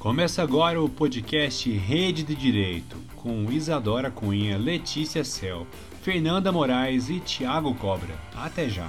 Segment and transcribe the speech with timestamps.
[0.00, 5.66] Começa agora o podcast Rede de Direito, com Isadora Cunha, Letícia Cel,
[6.00, 8.18] Fernanda Moraes e Tiago Cobra.
[8.34, 8.88] Até já!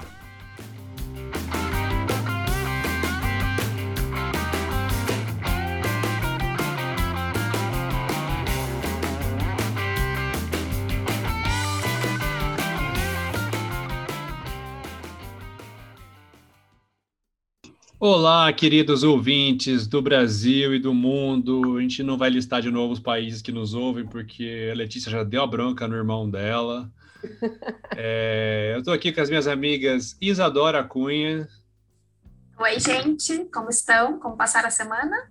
[18.04, 21.78] Olá, queridos ouvintes do Brasil e do mundo.
[21.78, 25.08] A gente não vai listar de novo os países que nos ouvem, porque a Letícia
[25.08, 26.90] já deu a bronca no irmão dela.
[27.96, 31.46] É, eu estou aqui com as minhas amigas Isadora Cunha.
[32.58, 34.18] Oi, gente, como estão?
[34.18, 35.30] Como passaram a semana?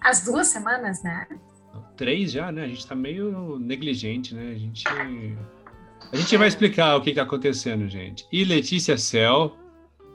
[0.00, 1.28] As duas semanas, né?
[1.96, 2.64] Três já, né?
[2.64, 4.50] A gente está meio negligente, né?
[4.50, 8.26] A gente, a gente vai explicar o que está acontecendo, gente.
[8.32, 9.56] E Letícia Cel.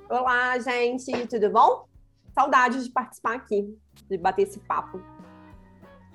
[0.10, 1.86] Olá, gente, tudo bom?
[2.34, 3.78] Saudades de participar aqui,
[4.10, 5.04] de bater esse papo.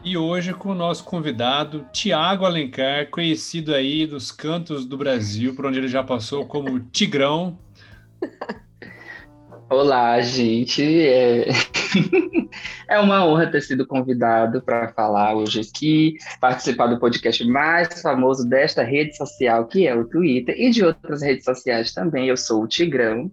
[0.03, 5.67] E hoje com o nosso convidado, Tiago Alencar, conhecido aí dos cantos do Brasil, por
[5.67, 7.59] onde ele já passou como Tigrão.
[9.69, 10.83] Olá, gente.
[10.83, 11.49] É...
[12.89, 18.49] é uma honra ter sido convidado para falar hoje aqui, participar do podcast mais famoso
[18.49, 22.29] desta rede social, que é o Twitter, e de outras redes sociais também.
[22.29, 23.31] Eu sou o Tigrão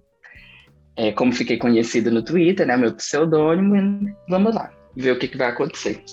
[0.99, 5.37] é, como fiquei conhecido no Twitter, né, meu pseudônimo, vamos lá, ver o que, que
[5.37, 6.03] vai acontecer.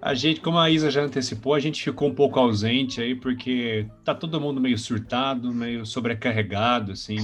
[0.00, 3.88] A gente, como a Isa já antecipou, a gente ficou um pouco ausente aí, porque
[4.04, 7.18] tá todo mundo meio surtado, meio sobrecarregado, assim.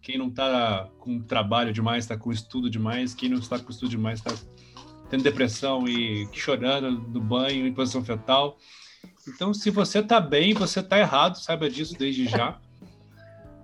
[0.00, 3.90] Quem não tá com trabalho demais, tá com estudo demais, quem não está com estudo
[3.90, 4.34] demais, tá
[5.10, 8.56] tendo depressão e chorando no banho, em posição fetal.
[9.26, 12.58] Então, se você tá bem, você tá errado, saiba disso desde já.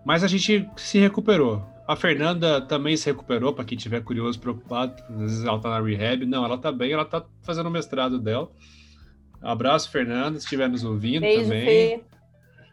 [0.04, 1.64] Mas a gente se recuperou.
[1.86, 5.80] A Fernanda também se recuperou, para quem tiver curioso, preocupado, às vezes ela tá na
[5.80, 6.24] rehab.
[6.24, 8.50] Não, ela tá bem, ela tá fazendo o mestrado dela.
[9.42, 11.64] Abraço, Fernanda, se estiver nos ouvindo Beijo, também.
[11.64, 12.04] Fê.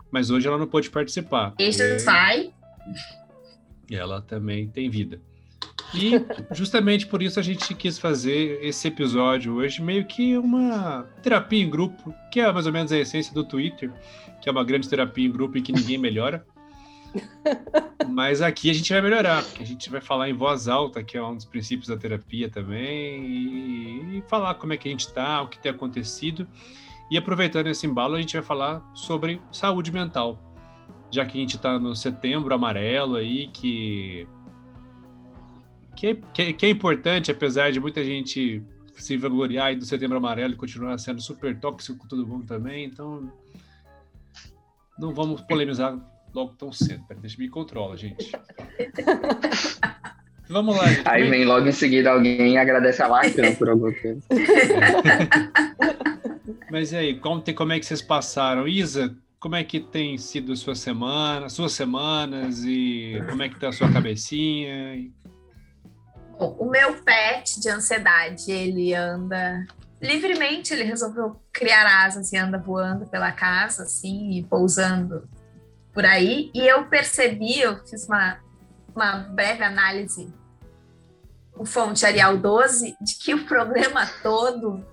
[0.10, 1.54] Mas hoje ela não pôde participar.
[1.58, 2.54] Beijo, porque pai.
[3.90, 5.22] Ela também tem vida.
[5.94, 6.12] E
[6.54, 11.70] justamente por isso a gente quis fazer esse episódio hoje, meio que uma terapia em
[11.70, 13.92] grupo, que é mais ou menos a essência do Twitter,
[14.42, 16.46] que é uma grande terapia em grupo em que ninguém melhora.
[18.10, 21.18] Mas aqui a gente vai melhorar, porque a gente vai falar em voz alta, que
[21.18, 25.08] é um dos princípios da terapia também, e, e falar como é que a gente
[25.08, 26.48] está, o que tem acontecido.
[27.10, 30.40] E aproveitando esse embalo, a gente vai falar sobre saúde mental,
[31.12, 34.28] já que a gente está no setembro amarelo aí, que,
[35.96, 38.64] que, é, que, é, que é importante, apesar de muita gente
[38.96, 43.32] se vangloriar do setembro amarelo e continuar sendo super tóxico com todo mundo também, então
[44.98, 45.98] não vamos polemizar
[46.34, 47.04] logo tão cedo.
[47.08, 48.32] Pera, deixa eu me controla, gente.
[50.52, 50.88] Vamos lá.
[50.88, 51.08] Gente.
[51.08, 54.22] Aí vem logo em seguida alguém e agradece a Lacan por alguma coisa.
[56.70, 58.68] Mas e aí, como, tem, como é que vocês passaram?
[58.68, 63.70] Isa, como é que tem sido sua semana, suas semanas e como é que tá
[63.70, 65.10] a sua cabecinha?
[66.38, 69.66] O meu pet de ansiedade, ele anda
[70.02, 75.30] livremente, ele resolveu criar asas e anda voando pela casa, assim, e pousando
[75.94, 76.52] por aí.
[76.54, 78.40] E eu percebi, eu fiz uma,
[78.96, 80.34] uma breve análise
[81.52, 84.86] com fonte Arial 12, de que o problema todo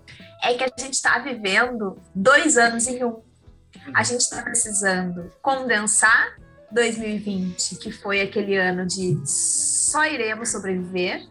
[0.42, 3.22] é que a gente está vivendo dois anos em um.
[3.94, 6.36] A gente está precisando condensar
[6.70, 11.26] 2020, que foi aquele ano de só iremos sobreviver,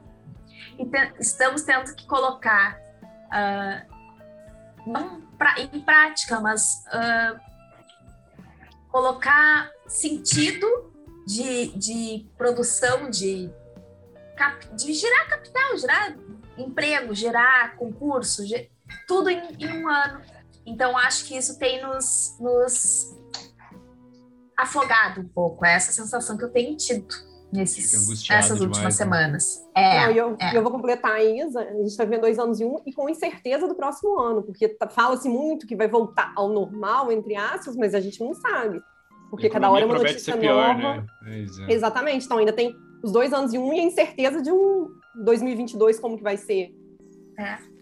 [0.80, 2.78] e te, estamos tendo que colocar,
[3.28, 7.47] uh, não pra, em prática, mas uh,
[8.98, 10.92] colocar sentido
[11.28, 13.48] de, de produção, de,
[14.76, 16.18] de gerar capital, gerar
[16.58, 18.72] emprego, gerar concurso, ger,
[19.08, 20.20] tudo em, em, um ano.
[20.66, 23.16] Então, acho que isso tem nos, nos
[24.58, 27.06] afogado um pouco, é essa sensação que eu tenho tido
[27.52, 29.68] nesses, nessas últimas demais, semanas.
[29.76, 29.84] Né?
[29.84, 30.58] É, Não, eu, é.
[30.58, 33.10] eu vou completar a Isa, a gente está vendo dois anos e um, e com
[33.10, 37.76] incerteza do próximo ano, porque tá, fala-se muito que vai voltar ao normal, entre aspas,
[37.76, 38.82] mas a gente não sabe.
[39.30, 41.08] Porque cada hora é uma notícia pior, nova.
[41.22, 41.46] Né?
[41.68, 44.88] É, Exatamente, então ainda tem os dois anos e um e a incerteza de um
[45.24, 46.74] 2022, como que vai ser.
[47.38, 47.77] É.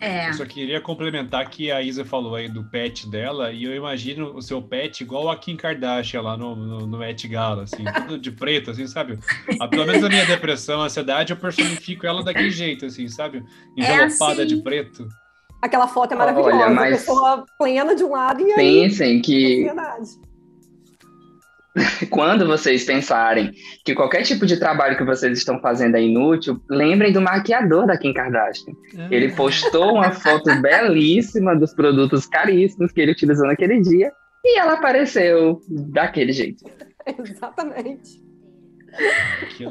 [0.00, 0.30] É.
[0.30, 4.34] Eu só queria complementar que a Isa falou aí do pet dela, e eu imagino
[4.34, 8.18] o seu pet igual a Kim Kardashian lá no, no, no Met Gala, assim, tudo
[8.18, 9.18] de preto, assim, sabe?
[9.60, 13.44] A, pelo menos a minha depressão, a ansiedade, eu personifico ela daquele jeito, assim, sabe?
[13.76, 14.56] Envelopada é assim.
[14.56, 15.06] de preto.
[15.60, 16.94] Aquela foto é maravilhosa, Olha, mas...
[16.94, 19.20] a pessoa plena de um lado e Pensem aí...
[19.20, 19.70] que...
[22.10, 23.52] quando vocês pensarem
[23.84, 27.96] que qualquer tipo de trabalho que vocês estão fazendo é inútil, lembrem do maquiador da
[27.96, 28.72] Kim Kardashian.
[28.96, 29.14] É.
[29.14, 34.12] Ele postou uma foto belíssima dos produtos caríssimos que ele utilizou naquele dia
[34.44, 36.64] e ela apareceu daquele jeito.
[37.18, 38.20] Exatamente.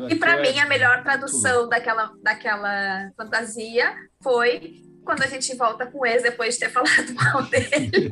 [0.10, 3.94] e para mim a melhor tradução daquela, daquela fantasia
[4.24, 8.10] foi quando a gente volta com o ex depois de ter falado mal dele.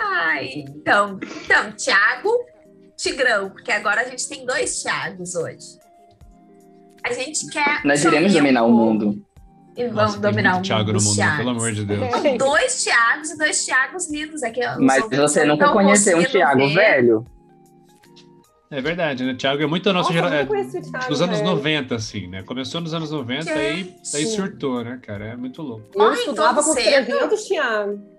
[0.00, 2.30] Ai, então, então, Tiago,
[2.96, 5.78] Tigrão, porque agora a gente tem dois Tiagos hoje.
[7.04, 7.84] A gente quer.
[7.84, 9.24] Nós iremos dominar o mundo.
[9.76, 10.64] E vamos Nossa, dominar o mundo.
[10.64, 11.36] Thiago no mundo, Thiagos.
[11.36, 12.00] pelo amor de Deus.
[12.38, 14.42] Dois Tiagos e dois Tiagos lindos.
[14.42, 17.24] É que Mas você nunca conheceu um Tiago velho?
[18.70, 19.34] É verdade, né?
[19.34, 20.38] Thiago é muito a nossa geração.
[20.38, 21.50] É, dos anos velho.
[21.50, 22.42] 90, assim, né?
[22.44, 25.26] Começou nos anos 90 e aí surtou, né, cara?
[25.26, 25.86] É muito louco.
[25.94, 28.09] Eu estudava com 300 Thiago.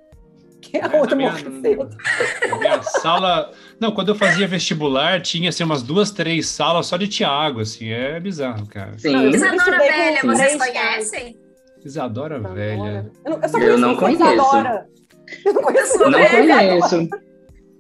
[0.62, 3.52] Que é a outra minha, minha sala.
[3.80, 7.90] Não, quando eu fazia vestibular, tinha assim, umas duas, três salas só de Tiago, assim,
[7.90, 8.98] é bizarro, cara.
[8.98, 9.12] Sim.
[9.12, 11.40] Não, Isadora Velha, vocês conhecem?
[11.84, 13.12] Isadora Velha.
[13.26, 14.24] Eu não, eu só eu não conheço.
[14.24, 14.88] Isadora.
[15.46, 15.98] Eu não conheço.
[15.98, 16.56] Não velha.
[16.56, 17.10] conheço.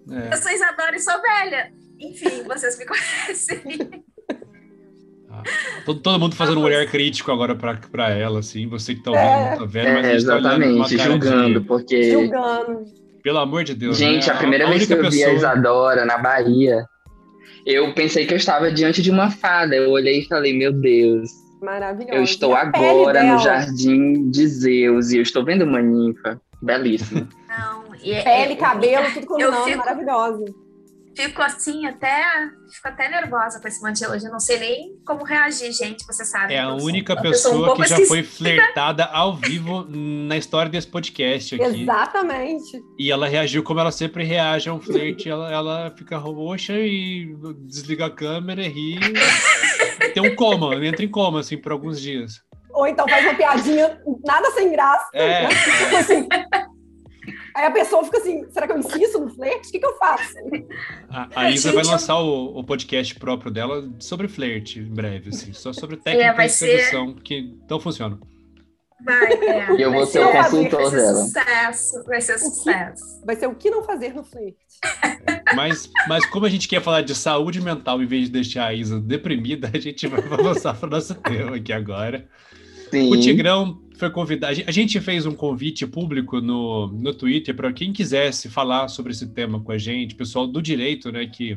[0.09, 0.33] É.
[0.33, 1.71] Eu sou Isadora e sou velha.
[1.99, 4.03] Enfim, vocês me conhecem.
[5.45, 8.67] Ah, todo, todo mundo fazendo um olhar crítico agora para ela, assim.
[8.67, 9.55] Você que tá ouvindo, é.
[9.55, 11.65] tá vendo, mas é, exatamente, tá julgando, de...
[11.65, 12.11] porque.
[12.11, 12.85] Julgando.
[13.23, 13.97] Pelo amor de Deus.
[13.97, 14.33] Gente, né?
[14.33, 15.11] a primeira a vez que eu pessoa...
[15.11, 16.85] vi a Isadora na Bahia,
[17.65, 19.75] eu pensei que eu estava diante de uma fada.
[19.75, 21.29] Eu olhei e falei, meu Deus.
[21.61, 22.15] Maravilhoso.
[22.15, 26.41] Eu estou agora no jardim de Zeus e eu estou vendo uma ninfa.
[26.63, 27.27] Belíssima.
[27.47, 29.77] Não, e, é, Pele, cabelo, tudo combinando, fico...
[29.77, 30.70] maravilhoso
[31.15, 32.23] fico assim, até
[32.73, 34.25] fico até nervosa com esse monte hoje.
[34.25, 36.05] Eu não sei nem como reagir, gente.
[36.05, 36.53] Você sabe.
[36.53, 41.55] É a única pessoa, um que já foi flertada ao vivo na história desse podcast
[41.55, 41.81] aqui.
[41.81, 42.81] Exatamente.
[42.97, 45.29] E ela reagiu como ela sempre reage a um flerte.
[45.29, 48.99] ela, ela fica roxa e desliga a câmera e ri.
[50.13, 52.41] Tem um coma, entra em coma, assim, por alguns dias.
[52.73, 55.09] Ou então faz uma piadinha, nada sem graça.
[55.13, 55.43] É.
[55.43, 55.49] Né?
[55.97, 56.27] Assim,
[57.55, 59.69] Aí a pessoa fica assim, será que eu insisto no flerte?
[59.69, 60.33] O que, que eu faço?
[61.09, 65.53] A, a Isa vai lançar o, o, podcast próprio dela sobre flerte em breve, assim,
[65.53, 67.21] só sobre técnica é, de sedução, ser...
[67.21, 68.19] que não funciona.
[69.03, 69.71] Vai, é.
[69.77, 70.91] E eu vou ser o consultor dela.
[70.91, 73.19] Vai ser sucesso, vai ser sucesso.
[73.19, 74.57] Que, vai ser o que não fazer no flerte.
[75.55, 78.73] Mas, mas como a gente quer falar de saúde mental em vez de deixar a
[78.73, 82.27] Isa deprimida, a gente vai avançar para o nosso tema aqui agora.
[82.89, 83.11] Sim.
[83.11, 84.63] O Tigrão foi convidado.
[84.65, 89.27] A gente fez um convite público no, no Twitter para quem quisesse falar sobre esse
[89.27, 91.27] tema com a gente, pessoal do direito, né?
[91.27, 91.55] Que,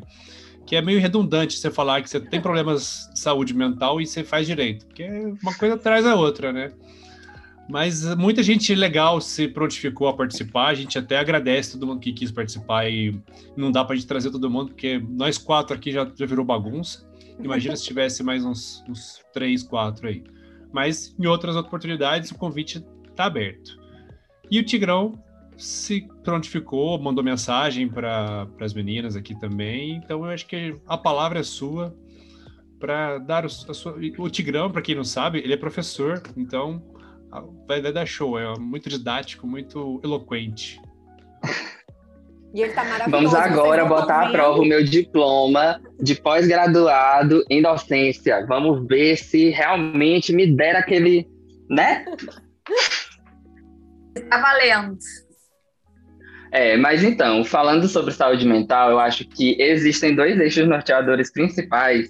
[0.66, 4.22] que é meio redundante você falar que você tem problemas de saúde mental e você
[4.22, 5.08] faz direito, porque
[5.42, 6.72] uma coisa traz a outra, né?
[7.66, 10.66] Mas muita gente legal se prontificou a participar.
[10.66, 13.18] A gente até agradece todo mundo que quis participar e
[13.56, 16.44] não dá para a gente trazer todo mundo, porque nós quatro aqui já, já virou
[16.44, 17.08] bagunça.
[17.42, 20.22] Imagina se tivesse mais uns, uns três, quatro aí.
[20.74, 23.78] Mas em outras oportunidades o convite está aberto.
[24.50, 25.22] E o Tigrão
[25.56, 29.94] se prontificou, mandou mensagem para as meninas aqui também.
[29.94, 31.96] Então eu acho que a palavra é sua
[32.80, 36.82] para dar o, sua, o Tigrão, para quem não sabe, ele é professor, então
[37.66, 40.82] vai dar show, é muito didático, muito eloquente.
[42.52, 43.28] E ele tá maravilhoso.
[43.28, 48.44] Vamos agora botar à prova o meu diploma de pós-graduado em docência.
[48.46, 51.26] Vamos ver se realmente me der aquele,
[51.68, 52.04] né?
[54.30, 54.96] Tá valendo.
[56.52, 62.08] É, mas então, falando sobre saúde mental, eu acho que existem dois eixos norteadores principais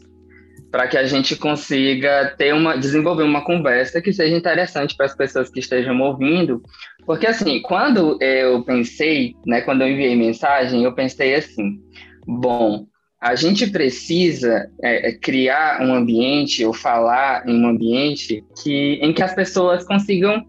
[0.71, 5.14] para que a gente consiga ter uma, desenvolver uma conversa que seja interessante para as
[5.14, 6.61] pessoas que estejam ouvindo.
[7.07, 11.81] Porque, assim, quando eu pensei, né, quando eu enviei mensagem, eu pensei assim:
[12.26, 12.87] bom,
[13.25, 19.14] a gente precisa é, é criar um ambiente ou falar em um ambiente que, em
[19.14, 20.45] que as pessoas consigam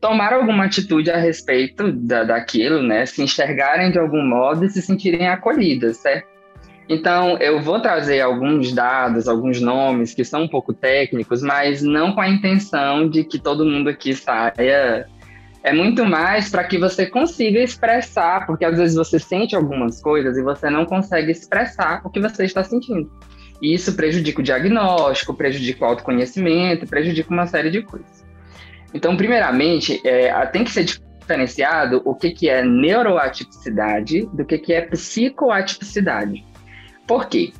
[0.00, 3.04] tomar alguma atitude a respeito da, daquilo, né?
[3.04, 6.26] Se enxergarem de algum modo e se sentirem acolhidas, certo?
[6.88, 12.12] Então, eu vou trazer alguns dados, alguns nomes que são um pouco técnicos, mas não
[12.12, 15.06] com a intenção de que todo mundo aqui saia.
[15.66, 20.38] É muito mais para que você consiga expressar, porque às vezes você sente algumas coisas
[20.38, 23.10] e você não consegue expressar o que você está sentindo.
[23.60, 28.24] E isso prejudica o diagnóstico, prejudica o autoconhecimento, prejudica uma série de coisas.
[28.94, 34.72] Então, primeiramente, é, tem que ser diferenciado o que, que é neuroatipicidade do que, que
[34.72, 36.44] é psicoatipicidade.
[37.08, 37.52] Por quê?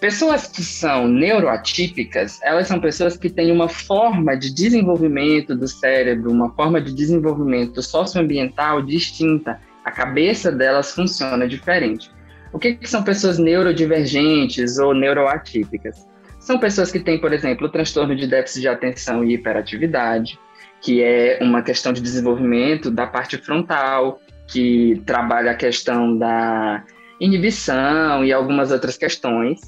[0.00, 6.32] Pessoas que são neuroatípicas, elas são pessoas que têm uma forma de desenvolvimento do cérebro,
[6.32, 9.60] uma forma de desenvolvimento socioambiental distinta.
[9.84, 12.10] A cabeça delas funciona diferente.
[12.50, 16.08] O que, que são pessoas neurodivergentes ou neuroatípicas?
[16.38, 20.38] São pessoas que têm, por exemplo, o transtorno de déficit de atenção e hiperatividade,
[20.80, 26.82] que é uma questão de desenvolvimento da parte frontal, que trabalha a questão da
[27.20, 29.60] inibição e algumas outras questões.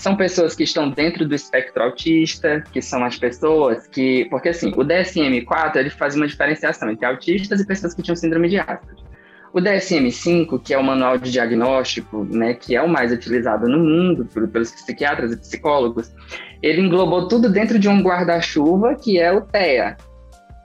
[0.00, 4.26] São pessoas que estão dentro do espectro autista, que são as pessoas que.
[4.30, 8.48] Porque, assim, o DSM-4 ele faz uma diferenciação entre autistas e pessoas que tinham síndrome
[8.48, 9.04] de Asperger.
[9.52, 13.78] O DSM-5, que é o manual de diagnóstico, né, que é o mais utilizado no
[13.78, 16.10] mundo pelos psiquiatras e psicólogos,
[16.62, 19.98] ele englobou tudo dentro de um guarda-chuva que é o TEA,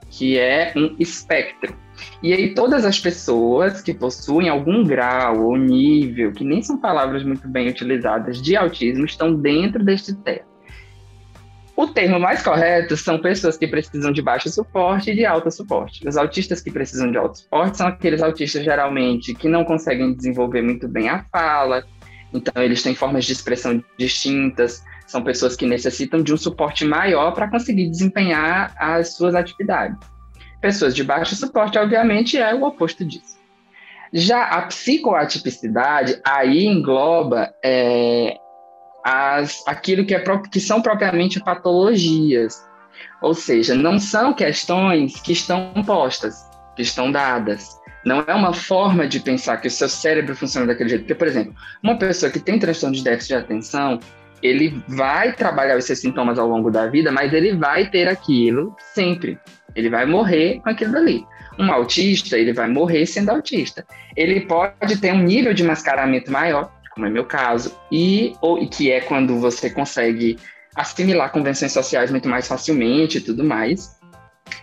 [0.08, 1.76] que é um espectro.
[2.22, 7.22] E aí todas as pessoas que possuem algum grau ou nível, que nem são palavras
[7.22, 10.44] muito bem utilizadas, de autismo, estão dentro deste TEA.
[11.76, 16.08] O termo mais correto são pessoas que precisam de baixo suporte e de alto suporte.
[16.08, 20.62] Os autistas que precisam de alto suporte são aqueles autistas geralmente que não conseguem desenvolver
[20.62, 21.84] muito bem a fala,
[22.32, 27.32] então eles têm formas de expressão distintas, são pessoas que necessitam de um suporte maior
[27.32, 30.15] para conseguir desempenhar as suas atividades.
[30.60, 33.36] Pessoas de baixo suporte, obviamente, é o oposto disso.
[34.12, 38.36] Já a psicoatipicidade, aí engloba é,
[39.04, 42.64] as, aquilo que, é, que são propriamente patologias.
[43.22, 47.68] Ou seja, não são questões que estão postas, que estão dadas.
[48.04, 51.02] Não é uma forma de pensar que o seu cérebro funciona daquele jeito.
[51.02, 54.00] Porque, por exemplo, uma pessoa que tem transtorno de déficit de atenção,
[54.42, 58.76] ele vai trabalhar os seus sintomas ao longo da vida, mas ele vai ter aquilo
[58.94, 59.38] sempre.
[59.76, 61.24] Ele vai morrer com aquilo dali.
[61.58, 63.86] Um autista, ele vai morrer sendo autista.
[64.16, 68.90] Ele pode ter um nível de mascaramento maior, como é meu caso, e ou, que
[68.90, 70.38] é quando você consegue
[70.74, 73.96] assimilar convenções sociais muito mais facilmente e tudo mais,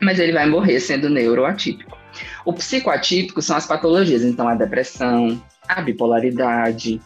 [0.02, 1.98] mas ele vai morrer sendo neuroatípico.
[2.46, 7.02] O psicoatípico são as patologias, então a depressão, a bipolaridade,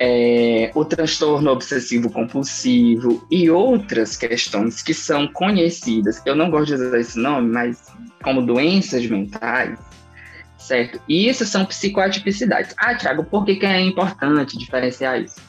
[0.00, 6.74] é, o transtorno obsessivo compulsivo e outras questões que são conhecidas, eu não gosto de
[6.74, 9.78] usar esse nome, mas como doenças mentais,
[10.56, 11.00] certo?
[11.08, 12.74] E isso são psicoatipicidades.
[12.78, 15.40] Ah, Thiago, por que, que é importante diferenciar isso?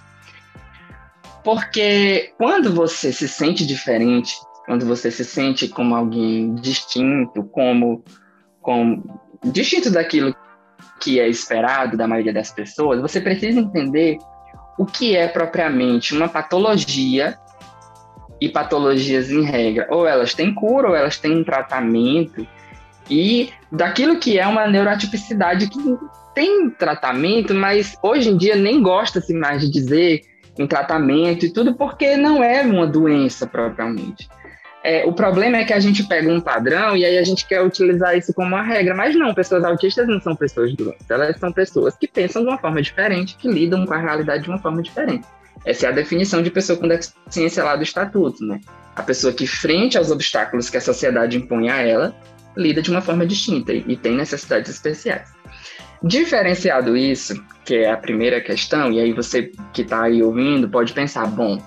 [1.44, 4.34] Porque quando você se sente diferente,
[4.66, 8.04] quando você se sente como alguém distinto, como,
[8.62, 10.36] como distinto daquilo
[11.00, 14.18] que é esperado da maioria das pessoas, você precisa entender
[14.80, 17.38] o que é propriamente uma patologia
[18.40, 19.86] e patologias em regra.
[19.92, 22.48] Ou elas têm cura, ou elas têm um tratamento,
[23.10, 25.98] e daquilo que é uma neuroatipicidade que
[26.34, 30.22] tem tratamento, mas hoje em dia nem gosta-se mais de dizer
[30.58, 34.30] em tratamento e tudo, porque não é uma doença propriamente.
[34.84, 37.62] É, o problema é que a gente pega um padrão e aí a gente quer
[37.62, 41.52] utilizar isso como uma regra, mas não, pessoas autistas não são pessoas doentes, elas são
[41.52, 44.82] pessoas que pensam de uma forma diferente, que lidam com a realidade de uma forma
[44.82, 45.28] diferente.
[45.66, 48.62] Essa é a definição de pessoa com deficiência lá do estatuto, né?
[48.96, 52.16] A pessoa que, frente aos obstáculos que a sociedade impõe a ela,
[52.56, 55.30] lida de uma forma distinta e tem necessidades especiais.
[56.02, 60.94] Diferenciado isso, que é a primeira questão, e aí você que está aí ouvindo pode
[60.94, 61.62] pensar, bom,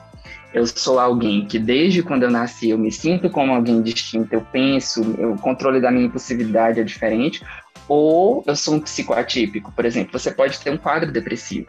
[0.53, 4.41] eu sou alguém que desde quando eu nasci eu me sinto como alguém distinto, eu
[4.41, 7.43] penso, o controle da minha impulsividade é diferente,
[7.89, 11.69] ou eu sou um psicoatípico, por exemplo, você pode ter um quadro depressivo,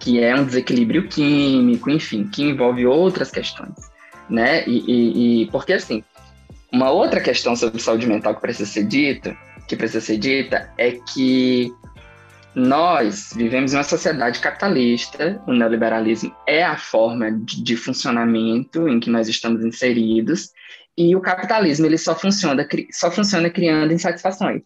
[0.00, 3.74] que é um desequilíbrio químico, enfim, que envolve outras questões,
[4.28, 4.66] né?
[4.66, 6.02] E, e, e porque assim,
[6.72, 10.92] uma outra questão sobre saúde mental que precisa ser dita, que precisa ser dita, é
[10.92, 11.72] que
[12.54, 18.98] nós vivemos em uma sociedade capitalista, o neoliberalismo é a forma de, de, funcionamento em
[18.98, 20.50] que nós estamos inseridos,
[20.96, 24.62] e o capitalismo ele só funciona, só funciona criando insatisfações,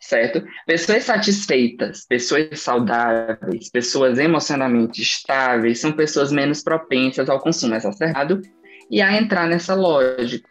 [0.00, 0.44] certo?
[0.66, 8.42] Pessoas satisfeitas, pessoas saudáveis, pessoas emocionalmente estáveis são pessoas menos propensas ao consumo exacerbado
[8.90, 10.48] e a entrar nessa lógica.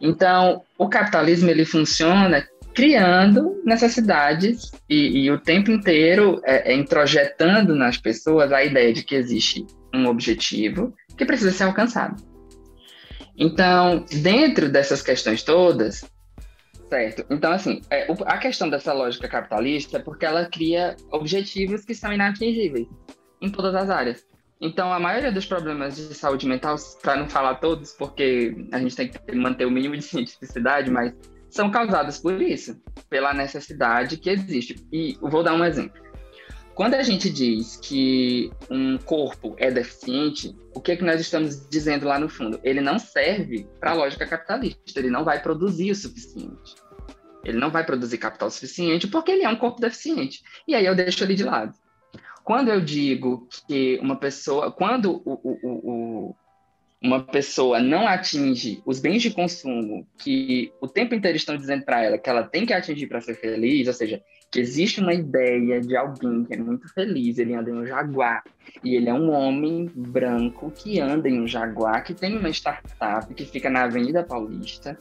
[0.00, 7.74] Então, o capitalismo ele funciona criando necessidades e, e o tempo inteiro é, é, introjetando
[7.74, 12.22] nas pessoas a ideia de que existe um objetivo que precisa ser alcançado.
[13.36, 16.04] Então, dentro dessas questões todas,
[16.88, 17.24] certo?
[17.30, 22.12] Então, assim, é, a questão dessa lógica capitalista é porque ela cria objetivos que são
[22.12, 22.86] inatingíveis
[23.40, 24.24] em todas as áreas.
[24.60, 28.94] Então, a maioria dos problemas de saúde mental, para não falar todos, porque a gente
[28.94, 31.12] tem que manter o mínimo de cientificidade, mas
[31.52, 34.84] são causados por isso, pela necessidade que existe.
[34.90, 36.00] E vou dar um exemplo.
[36.74, 41.68] Quando a gente diz que um corpo é deficiente, o que é que nós estamos
[41.68, 42.58] dizendo lá no fundo?
[42.64, 46.74] Ele não serve para a lógica capitalista, ele não vai produzir o suficiente.
[47.44, 50.40] Ele não vai produzir capital suficiente porque ele é um corpo deficiente.
[50.66, 51.74] E aí eu deixo ele de lado.
[52.42, 56.36] Quando eu digo que uma pessoa, quando o, o, o,
[57.02, 62.04] uma pessoa não atinge os bens de consumo que o tempo inteiro estão dizendo para
[62.04, 65.80] ela que ela tem que atingir para ser feliz, ou seja, que existe uma ideia
[65.80, 68.44] de alguém que é muito feliz, ele anda em um Jaguar,
[68.84, 73.34] e ele é um homem branco que anda em um Jaguar, que tem uma startup
[73.34, 74.96] que fica na Avenida Paulista,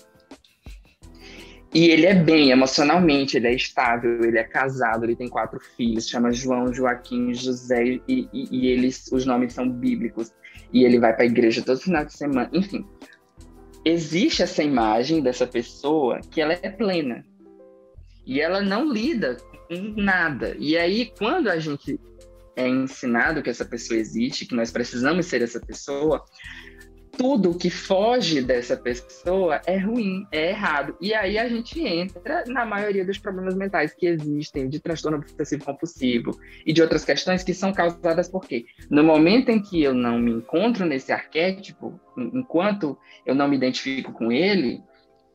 [1.74, 6.08] e ele é bem emocionalmente, ele é estável, ele é casado, ele tem quatro filhos,
[6.08, 10.34] chama João, Joaquim, José, e, e, e eles, os nomes são bíblicos
[10.74, 12.50] e ele vai para a igreja todo final de semana.
[12.54, 12.86] Enfim,
[13.84, 17.26] existe essa imagem dessa pessoa que ela é plena
[18.26, 19.38] e ela não lida
[19.68, 20.56] com nada.
[20.60, 22.00] E aí, quando a gente
[22.56, 26.24] é ensinado que essa pessoa existe, que nós precisamos ser essa pessoa,
[27.22, 30.98] tudo que foge dessa pessoa é ruim, é errado.
[31.00, 35.64] E aí a gente entra na maioria dos problemas mentais que existem, de transtorno obsessivo
[35.64, 36.32] compulsivo
[36.66, 38.66] e de outras questões que são causadas por quê?
[38.90, 44.12] No momento em que eu não me encontro nesse arquétipo, enquanto eu não me identifico
[44.12, 44.82] com ele,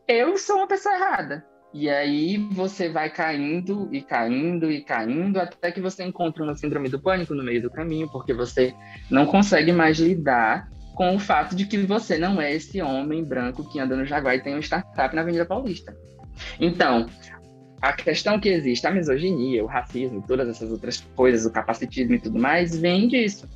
[0.09, 1.47] eu sou uma pessoa errada.
[1.73, 6.89] E aí você vai caindo e caindo e caindo até que você encontra uma síndrome
[6.89, 8.75] do pânico no meio do caminho, porque você
[9.09, 13.71] não consegue mais lidar com o fato de que você não é esse homem branco
[13.71, 15.95] que anda no Jaguar e tem uma startup na Avenida Paulista.
[16.59, 17.07] Então,
[17.83, 22.19] a questão que existe, a misoginia, o racismo, todas essas outras coisas, o capacitismo e
[22.19, 23.47] tudo mais, vem disso.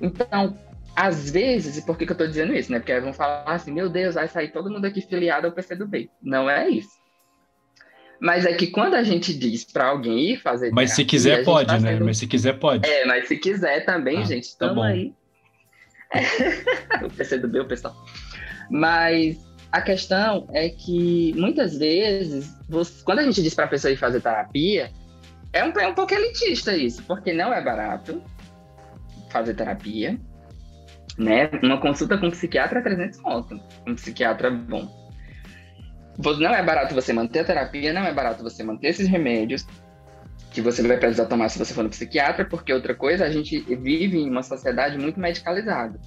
[0.00, 0.58] Então,
[0.94, 2.72] às vezes, e por que, que eu estou dizendo isso?
[2.72, 2.80] Né?
[2.80, 6.10] Porque vão falar assim, meu Deus, vai sair todo mundo aqui filiado ao PCdoB.
[6.20, 6.98] Não é isso.
[8.20, 10.72] Mas é que quando a gente diz para alguém ir fazer.
[10.72, 11.92] Mas se quiser, pode, tá né?
[11.92, 12.04] Sendo...
[12.04, 12.88] Mas se quiser, pode.
[12.88, 15.14] É, mas se quiser também, ah, gente, estamos tá aí
[17.04, 17.94] o PCdoB, o pessoal.
[18.70, 19.38] Mas
[19.70, 23.96] a questão é que muitas vezes, você, quando a gente diz para a pessoa ir
[23.96, 24.90] fazer terapia,
[25.52, 28.22] é um, é um pouco elitista isso, porque não é barato
[29.30, 30.18] fazer terapia,
[31.18, 31.50] né?
[31.62, 34.88] Uma consulta com um psiquiatra é 300 conto, um psiquiatra bom.
[36.18, 39.66] Não é barato você manter a terapia, não é barato você manter esses remédios,
[40.58, 43.60] que você vai precisar tomar se você for no psiquiatra, porque outra coisa, a gente
[43.60, 46.00] vive em uma sociedade muito medicalizada.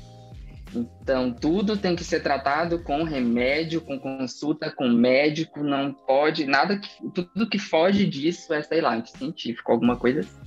[0.76, 6.78] Então, tudo tem que ser tratado com remédio, com consulta com médico, não pode, nada
[6.78, 10.42] que, tudo que foge disso é, sei lá, científico, alguma coisa assim.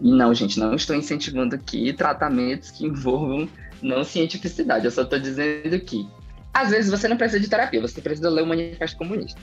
[0.00, 3.46] E não, gente, não estou incentivando aqui tratamentos que envolvam
[3.82, 6.08] não cientificidade, eu só estou dizendo que,
[6.52, 9.40] às vezes, você não precisa de terapia, você precisa ler o Manifesto Comunista.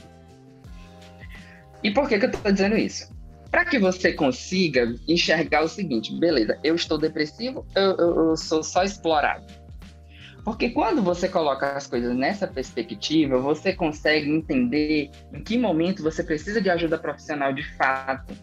[1.84, 3.21] E por que, que eu estou dizendo isso?
[3.52, 8.64] Para que você consiga enxergar o seguinte, beleza, eu estou depressivo, eu, eu, eu, sou
[8.64, 9.46] só explorado.
[10.46, 16.24] Porque quando você coloca as coisas nessa perspectiva, você consegue entender em que momento você
[16.24, 18.34] precisa de ajuda profissional de fato.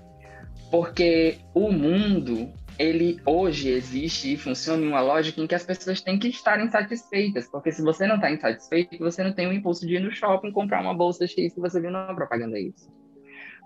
[0.71, 6.03] Porque o mundo, ele hoje existe e funciona em uma lógica em que as pessoas
[6.03, 7.49] têm que estar insatisfeitas.
[7.51, 10.53] Porque se você não está insatisfeito, você não tem o impulso de ir no shopping
[10.53, 12.93] comprar uma bolsa X que você viu numa propaganda isso.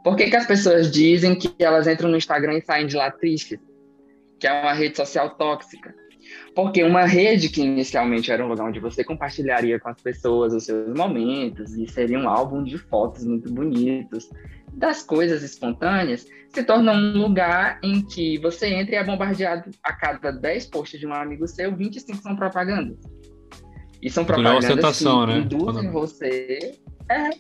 [0.03, 3.11] Por que, que as pessoas dizem que elas entram no Instagram e saem de lá
[3.11, 3.59] tristes?
[4.39, 5.95] Que é uma rede social tóxica.
[6.55, 10.65] Porque uma rede que inicialmente era um lugar onde você compartilharia com as pessoas os
[10.65, 14.29] seus momentos e seria um álbum de fotos muito bonitos,
[14.73, 19.93] das coisas espontâneas, se torna um lugar em que você entra e é bombardeado a
[19.93, 22.99] cada 10 posts de um amigo seu, 25 são propagandas.
[24.01, 24.67] E são propagandas
[24.99, 25.39] que né?
[25.39, 25.93] induzem Quando...
[25.93, 26.79] você.
[27.09, 27.31] É,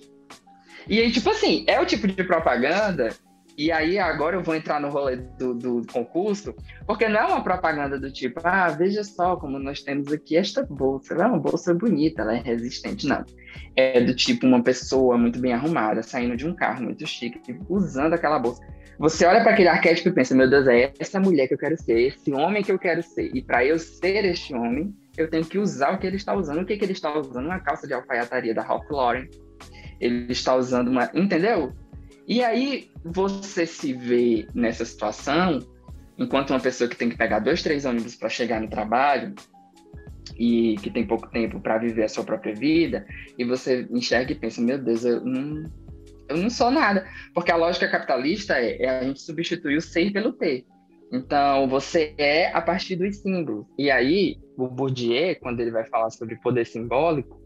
[0.88, 3.10] e aí, tipo assim, é o tipo de propaganda.
[3.56, 6.54] E aí, agora eu vou entrar no rolê do, do concurso,
[6.86, 10.64] porque não é uma propaganda do tipo, ah, veja só como nós temos aqui esta
[10.64, 11.12] bolsa.
[11.12, 13.06] Ela é uma bolsa bonita, ela é resistente.
[13.06, 13.22] Não.
[13.76, 18.14] É do tipo uma pessoa muito bem arrumada, saindo de um carro muito chique, usando
[18.14, 18.62] aquela bolsa.
[18.98, 21.76] Você olha para aquele arquétipo e pensa, meu Deus, é essa mulher que eu quero
[21.76, 23.34] ser, esse homem que eu quero ser.
[23.34, 26.62] E para eu ser este homem, eu tenho que usar o que ele está usando.
[26.62, 27.46] O que, que ele está usando?
[27.46, 29.28] Uma calça de alfaiataria da Ralph Lauren
[30.02, 31.10] ele está usando uma.
[31.14, 31.72] Entendeu?
[32.26, 35.60] E aí você se vê nessa situação,
[36.18, 39.34] enquanto uma pessoa que tem que pegar dois, três ônibus para chegar no trabalho
[40.36, 43.06] e que tem pouco tempo para viver a sua própria vida,
[43.38, 45.64] e você enxerga e pensa: meu Deus, eu não,
[46.28, 47.06] eu não sou nada.
[47.32, 50.64] Porque a lógica capitalista é, é a gente substituir o ser pelo ter.
[51.12, 53.66] Então, você é a partir dos símbolos.
[53.78, 57.41] E aí, o Bourdieu, quando ele vai falar sobre poder simbólico,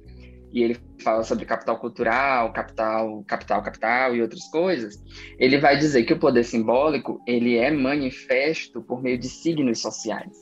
[0.52, 5.02] e ele fala sobre capital cultural, capital, capital, capital e outras coisas,
[5.38, 10.37] ele vai dizer que o poder simbólico ele é manifesto por meio de signos sociais.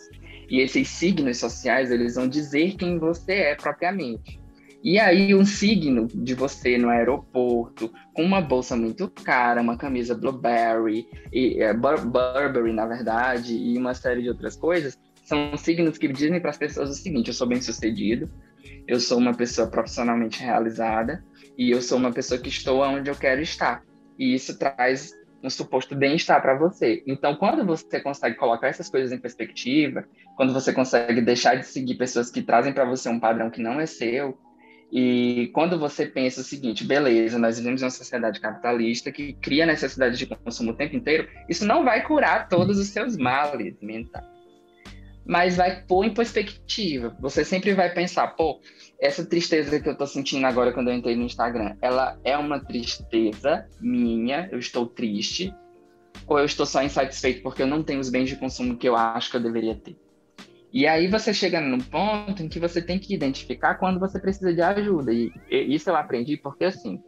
[0.48, 4.40] E esses signos sociais eles vão dizer quem você é propriamente.
[4.84, 10.14] E aí, um signo de você no aeroporto, com uma bolsa muito cara, uma camisa
[10.14, 16.06] Blueberry, e, é, Burberry, na verdade, e uma série de outras coisas, são signos que
[16.06, 18.30] dizem para as pessoas o seguinte: eu sou bem sucedido,
[18.86, 21.24] eu sou uma pessoa profissionalmente realizada
[21.56, 23.82] e eu sou uma pessoa que estou onde eu quero estar.
[24.18, 27.02] E isso traz um suposto bem-estar para você.
[27.06, 30.04] Então, quando você consegue colocar essas coisas em perspectiva,
[30.36, 33.78] quando você consegue deixar de seguir pessoas que trazem para você um padrão que não
[33.78, 34.38] é seu,
[34.90, 39.66] e quando você pensa o seguinte, beleza, nós vivemos em uma sociedade capitalista que cria
[39.66, 44.33] necessidade de consumo o tempo inteiro, isso não vai curar todos os seus males mentais
[45.24, 47.16] mas vai pôr em perspectiva.
[47.20, 48.60] Você sempre vai pensar, pô,
[49.00, 52.60] essa tristeza que eu tô sentindo agora quando eu entrei no Instagram, ela é uma
[52.60, 55.54] tristeza minha, eu estou triste,
[56.26, 58.96] ou eu estou só insatisfeito porque eu não tenho os bens de consumo que eu
[58.96, 59.96] acho que eu deveria ter.
[60.72, 64.52] E aí você chega num ponto em que você tem que identificar quando você precisa
[64.52, 65.12] de ajuda.
[65.12, 67.00] E, isso eu aprendi porque, assim,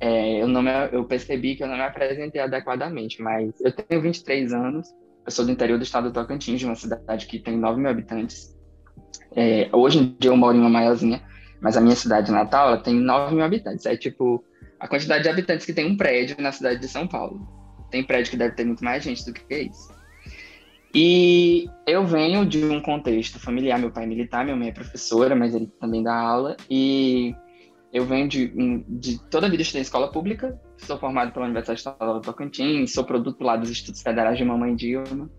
[0.00, 4.02] é, eu, não me, eu percebi que eu não me apresentei adequadamente, mas eu tenho
[4.02, 4.92] 23 anos,
[5.26, 7.90] eu sou do interior do estado do Tocantins, de uma cidade que tem 9 mil
[7.90, 8.56] habitantes.
[9.34, 11.20] É, hoje em dia eu moro em uma maiorzinha,
[11.60, 13.84] mas a minha cidade natal ela tem 9 mil habitantes.
[13.86, 14.44] É tipo
[14.78, 17.46] a quantidade de habitantes que tem um prédio na cidade de São Paulo.
[17.90, 19.94] Tem prédio que deve ter muito mais gente do que isso.
[20.94, 23.78] E eu venho de um contexto familiar.
[23.78, 26.56] Meu pai é militar, minha mãe é professora, mas ele também dá aula.
[26.70, 27.34] E
[27.92, 28.48] eu venho de,
[28.88, 32.92] de toda a vida estudei em escola pública, sou formado pela Universidade Estadual do Tocantins,
[32.92, 35.30] sou produto lá dos Estudos Federais de Mamãe Dilma.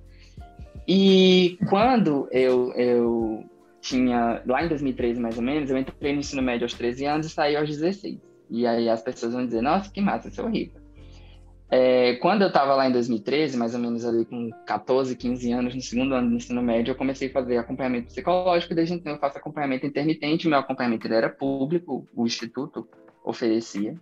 [0.88, 3.46] E quando eu, eu
[3.82, 7.26] tinha, lá em 2013 mais ou menos, eu entrei no ensino médio aos 13 anos
[7.28, 8.20] e saí aos 16.
[8.50, 10.88] E aí as pessoas vão dizer, nossa, que massa, isso é horrível.
[11.70, 15.76] É, quando eu estava lá em 2013, mais ou menos ali com 14, 15 anos,
[15.76, 19.20] no segundo ano do ensino médio, eu comecei a fazer acompanhamento psicológico, desde então eu
[19.20, 22.88] faço acompanhamento intermitente, meu acompanhamento era público, o instituto
[23.24, 23.96] oferecia.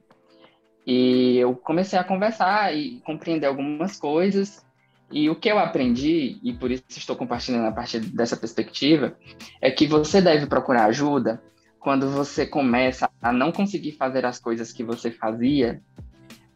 [0.86, 4.64] E eu comecei a conversar e compreender algumas coisas,
[5.12, 9.16] e o que eu aprendi, e por isso estou compartilhando a partir dessa perspectiva,
[9.62, 11.42] é que você deve procurar ajuda
[11.80, 15.82] quando você começa a não conseguir fazer as coisas que você fazia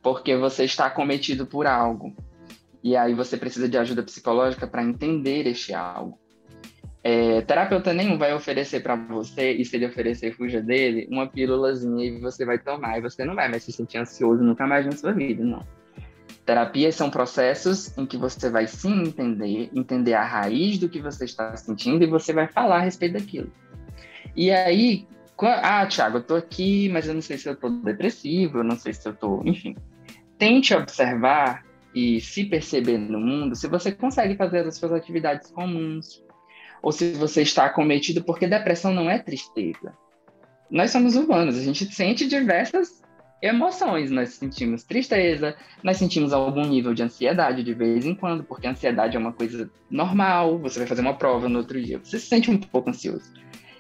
[0.02, 2.16] porque você está cometido por algo.
[2.84, 6.18] E aí você precisa de ajuda psicológica para entender este algo.
[7.02, 12.06] É, terapeuta nenhum vai oferecer para você, e se ele oferecer, fuja dele, uma pílulazinha
[12.06, 14.92] e você vai tomar, e você não vai mais se sentir ansioso nunca mais na
[14.92, 15.66] sua vida, não.
[16.46, 21.26] Terapias são processos em que você vai se entender, entender a raiz do que você
[21.26, 23.52] está sentindo e você vai falar a respeito daquilo.
[24.36, 25.08] E aí,
[25.42, 28.76] ah, Thiago, eu tô aqui, mas eu não sei se eu tô depressivo, eu não
[28.76, 29.42] sei se eu tô.
[29.46, 29.76] Enfim.
[30.38, 36.24] Tente observar e se perceber no mundo se você consegue fazer as suas atividades comuns.
[36.82, 39.94] Ou se você está acometido, porque depressão não é tristeza.
[40.70, 43.02] Nós somos humanos, a gente sente diversas
[43.42, 44.12] emoções.
[44.12, 48.72] Nós sentimos tristeza, nós sentimos algum nível de ansiedade de vez em quando, porque a
[48.72, 50.60] ansiedade é uma coisa normal.
[50.60, 53.32] Você vai fazer uma prova no outro dia, você se sente um pouco ansioso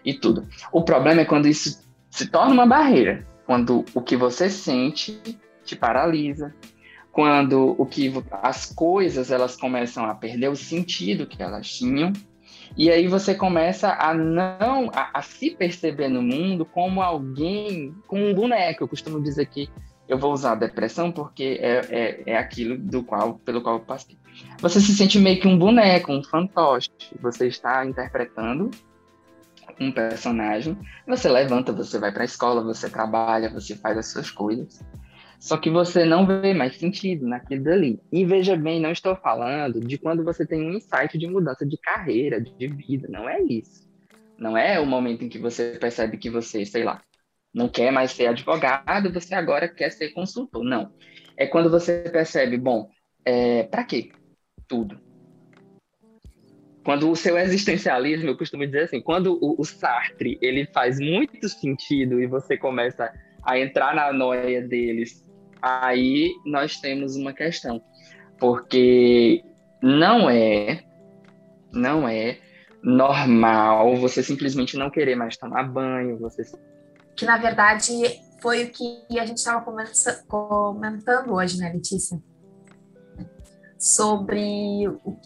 [0.03, 0.47] e tudo.
[0.71, 5.19] O problema é quando isso se torna uma barreira, quando o que você sente
[5.63, 6.53] te paralisa,
[7.11, 12.13] quando o que as coisas elas começam a perder o sentido que elas tinham,
[12.77, 18.21] e aí você começa a não a, a se perceber no mundo como alguém com
[18.21, 18.83] um boneco.
[18.83, 19.69] Eu costumo dizer que
[20.07, 24.17] eu vou usar depressão porque é, é, é aquilo do qual pelo qual eu passei.
[24.59, 26.89] Você se sente meio que um boneco, um fantoche.
[27.21, 28.71] Você está interpretando
[29.79, 30.77] um personagem,
[31.07, 34.83] você levanta, você vai para a escola, você trabalha, você faz as suas coisas.
[35.39, 37.99] Só que você não vê mais sentido naquilo dali.
[38.11, 41.77] E veja bem, não estou falando de quando você tem um insight de mudança de
[41.77, 43.07] carreira, de vida.
[43.09, 43.87] Não é isso.
[44.37, 47.01] Não é o momento em que você percebe que você, sei lá,
[47.53, 50.63] não quer mais ser advogado, você agora quer ser consultor.
[50.63, 50.91] Não.
[51.37, 52.89] É quando você percebe, bom,
[53.23, 54.11] é, para quê?
[54.67, 54.99] Tudo.
[56.83, 61.47] Quando o seu existencialismo, eu costumo dizer assim, quando o, o Sartre ele faz muito
[61.47, 65.28] sentido e você começa a entrar na noia deles,
[65.61, 67.81] aí nós temos uma questão,
[68.39, 69.43] porque
[69.81, 70.83] não é,
[71.71, 72.39] não é
[72.81, 76.43] normal você simplesmente não querer mais tomar banho, você
[77.15, 77.91] que na verdade
[78.41, 79.65] foi o que a gente estava
[80.27, 82.17] comentando hoje, né, Letícia?
[83.77, 85.17] Sobre o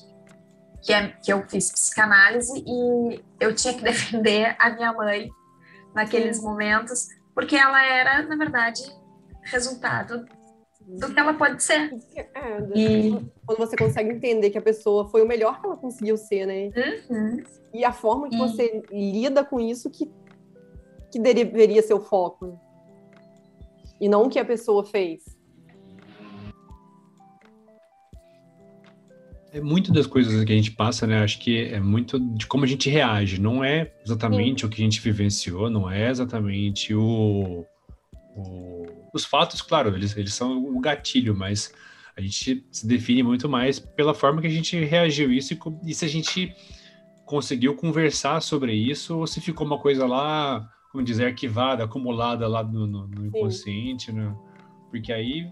[0.82, 5.30] que, é, que eu fiz psicanálise e eu tinha que defender a minha mãe
[5.94, 8.82] naqueles momentos, porque ela era, na verdade,
[9.44, 10.26] resultado
[10.88, 11.92] do que ela pode ser.
[12.16, 13.12] É, e...
[13.46, 16.72] Quando você consegue entender que a pessoa foi o melhor que ela conseguiu ser, né?
[17.10, 17.44] Uhum.
[17.74, 18.40] E a forma que e...
[18.40, 20.10] você lida com isso que,
[21.12, 22.60] que deveria ser o foco.
[24.00, 25.24] E não o que a pessoa fez.
[29.54, 31.24] É muito das coisas que a gente passa, né?
[31.24, 33.40] Acho que é muito de como a gente reage.
[33.40, 34.68] Não é exatamente Sim.
[34.68, 37.64] o que a gente vivenciou, não é exatamente o,
[38.36, 41.74] o, os fatos, claro, eles, eles são o gatilho, mas
[42.16, 45.94] a gente se define muito mais pela forma que a gente reagiu isso e, e
[45.94, 46.56] se a gente
[47.26, 52.64] conseguiu conversar sobre isso ou se ficou uma coisa lá, como dizer, arquivada, acumulada lá
[52.64, 54.36] no, no, no inconsciente, né?
[54.92, 55.52] Porque aí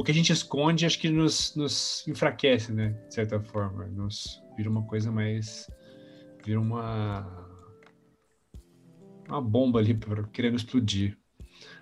[0.00, 2.90] o que a gente esconde acho que nos, nos enfraquece, né?
[3.08, 3.86] De certa forma.
[3.86, 5.70] Nos vira uma coisa mais.
[6.42, 7.26] vira uma.
[9.28, 11.18] uma bomba ali pra, querendo explodir.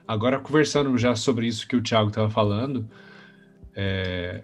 [0.09, 2.89] Agora, conversando já sobre isso que o Thiago estava falando,
[3.77, 4.43] é,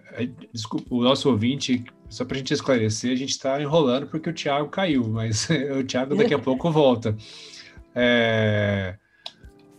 [0.53, 4.33] desculpa, o nosso ouvinte, só para a gente esclarecer, a gente está enrolando porque o
[4.33, 5.49] Thiago caiu, mas
[5.79, 7.17] o Thiago daqui a pouco volta.
[7.95, 8.95] É,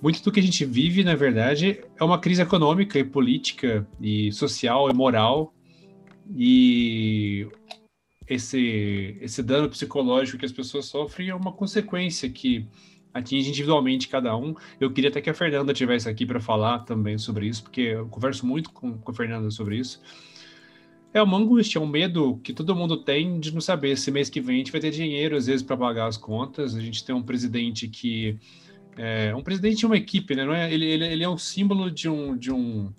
[0.02, 4.32] muito do que a gente vive, na verdade, é uma crise econômica e política e
[4.32, 5.54] social e moral
[6.34, 7.46] e
[8.28, 12.66] esse esse dano psicológico que as pessoas sofrem é uma consequência que
[13.16, 14.54] atinge individualmente cada um.
[14.80, 18.06] Eu queria até que a Fernanda tivesse aqui para falar também sobre isso, porque eu
[18.08, 20.00] converso muito com, com a Fernanda sobre isso.
[21.14, 24.28] É uma angústia, é um medo que todo mundo tem de não saber se mês
[24.28, 26.74] que vem a gente vai ter dinheiro, às vezes, para pagar as contas.
[26.74, 28.38] A gente tem um presidente que
[28.98, 30.44] é, um presidente de uma equipe, né?
[30.44, 32.92] Não é, ele, ele, ele é um símbolo de um, de um,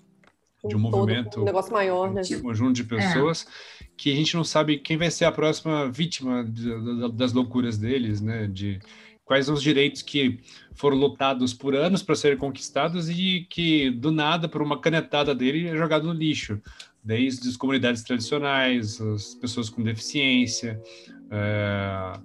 [0.66, 1.42] de um movimento.
[1.42, 2.22] Um negócio maior, né?
[2.32, 3.46] Um conjunto de pessoas
[3.80, 3.84] é.
[3.96, 7.78] que a gente não sabe quem vai ser a próxima vítima de, de, das loucuras
[7.78, 8.48] deles, né?
[8.48, 8.80] De
[9.28, 10.40] quais os direitos que
[10.72, 15.68] foram lutados por anos para serem conquistados e que, do nada, por uma canetada dele,
[15.68, 16.58] é jogado no lixo.
[17.04, 20.80] Desde as comunidades tradicionais, as pessoas com deficiência,
[21.30, 22.18] é,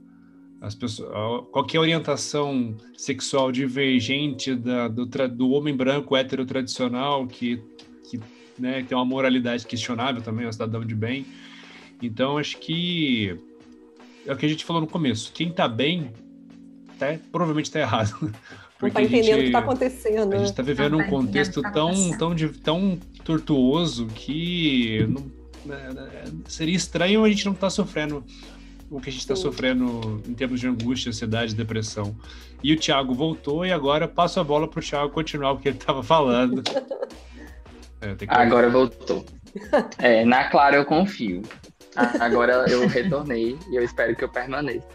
[0.62, 1.10] as pessoas,
[1.52, 7.62] qualquer orientação sexual divergente da, do, do homem branco hétero tradicional que,
[8.10, 8.18] que
[8.58, 11.26] né, tem uma moralidade questionável também, é um cidadão de bem.
[12.02, 13.38] Então, acho que
[14.26, 15.34] é o que a gente falou no começo.
[15.34, 16.14] Quem está bem,
[17.04, 18.18] tá, provavelmente está errado.
[18.82, 20.34] Não está entendendo gente, o que está acontecendo.
[20.34, 25.32] A gente está vivendo um contexto tá tão, tão, tão tortuoso que não,
[25.74, 28.26] é, seria estranho a gente não estar tá sofrendo
[28.92, 32.16] o que a gente está sofrendo em termos de angústia, ansiedade, depressão.
[32.62, 35.70] E o Thiago voltou e agora passo a bola para o Thiago continuar o que
[35.70, 36.62] ele estava falando.
[38.02, 38.26] É, que...
[38.28, 39.26] Agora voltou.
[39.98, 41.42] É, na Clara eu confio.
[42.20, 44.86] Agora eu retornei e eu espero que eu permaneça.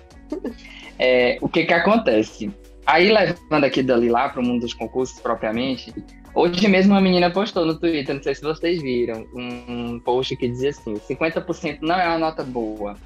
[0.98, 2.50] É, o que que acontece?
[2.86, 5.92] Aí, levando aqui dali lá para o mundo dos concursos propriamente,
[6.34, 10.48] hoje mesmo uma menina postou no Twitter, não sei se vocês viram, um post que
[10.48, 12.96] dizia assim: 50% não é uma nota boa,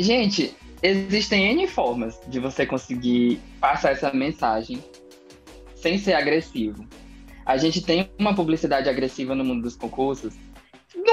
[0.00, 4.82] Gente, existem N formas de você conseguir passar essa mensagem
[5.74, 6.86] sem ser agressivo.
[7.44, 10.34] A gente tem uma publicidade agressiva no mundo dos concursos,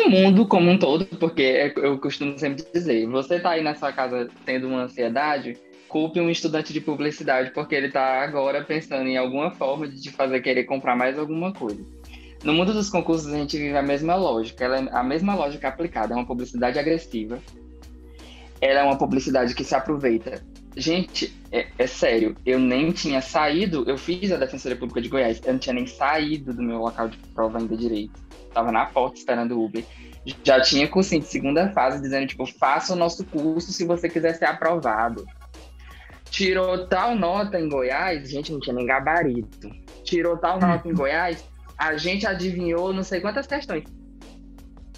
[0.04, 3.92] no mundo como um todo, porque eu costumo sempre dizer, você está aí na sua
[3.92, 5.58] casa tendo uma ansiedade,
[5.88, 10.12] culpe um estudante de publicidade, porque ele está agora pensando em alguma forma de te
[10.12, 11.84] fazer querer comprar mais alguma coisa.
[12.44, 15.68] No mundo dos concursos, a gente vive a mesma lógica, ela é a mesma lógica
[15.68, 17.40] aplicada, é uma publicidade agressiva,
[18.62, 20.44] ela é uma publicidade que se aproveita.
[20.80, 25.42] Gente, é, é, sério, eu nem tinha saído, eu fiz a Defensoria Pública de Goiás,
[25.44, 28.14] eu não tinha nem saído do meu local de prova ainda direito.
[28.54, 29.84] Tava na porta esperando o Uber.
[30.44, 34.36] Já tinha cursinho de segunda fase dizendo, tipo, faça o nosso curso se você quiser
[34.36, 35.26] ser aprovado.
[36.30, 39.72] Tirou tal nota em Goiás, gente, não tinha nem gabarito.
[40.04, 41.44] Tirou tal nota em Goiás,
[41.76, 43.86] a gente adivinhou não sei quantas questões.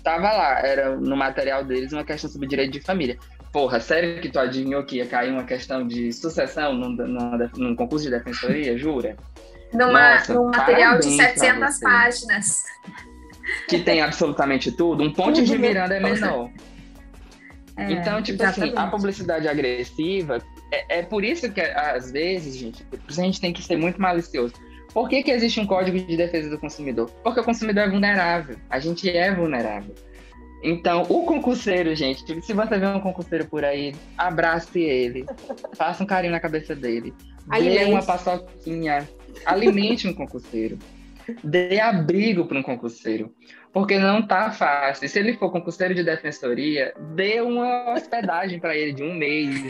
[0.03, 3.17] Tava lá, era no material deles uma questão sobre direito de família.
[3.51, 7.75] Porra, sério que tu adivinhou que ia cair uma questão de sucessão num, num, num
[7.75, 9.17] concurso de defensoria, jura?
[9.73, 12.63] Numa, Nossa, num material de 700 páginas.
[13.67, 15.03] Que tem absolutamente tudo.
[15.03, 16.49] Um ponte de Miranda é menor.
[17.75, 18.77] É, então, tipo exatamente.
[18.77, 20.39] assim, a publicidade agressiva,
[20.71, 24.53] é, é, por isso que, às vezes, gente, a gente tem que ser muito malicioso.
[24.93, 27.09] Por que, que existe um código de defesa do consumidor?
[27.23, 28.57] Porque o consumidor é vulnerável.
[28.69, 29.93] A gente é vulnerável.
[30.61, 35.25] Então, o concurseiro, gente, se você vê um concurseiro por aí, abrace ele,
[35.75, 37.13] faça um carinho na cabeça dele,
[37.49, 37.85] alimente.
[37.85, 39.07] dê uma paçoquinha,
[39.45, 40.77] alimente um concurseiro,
[41.43, 43.33] dê abrigo para um concurseiro,
[43.71, 45.07] porque não tá fácil.
[45.07, 49.49] Se ele for concurseiro de defensoria, dê uma hospedagem para ele de um mês.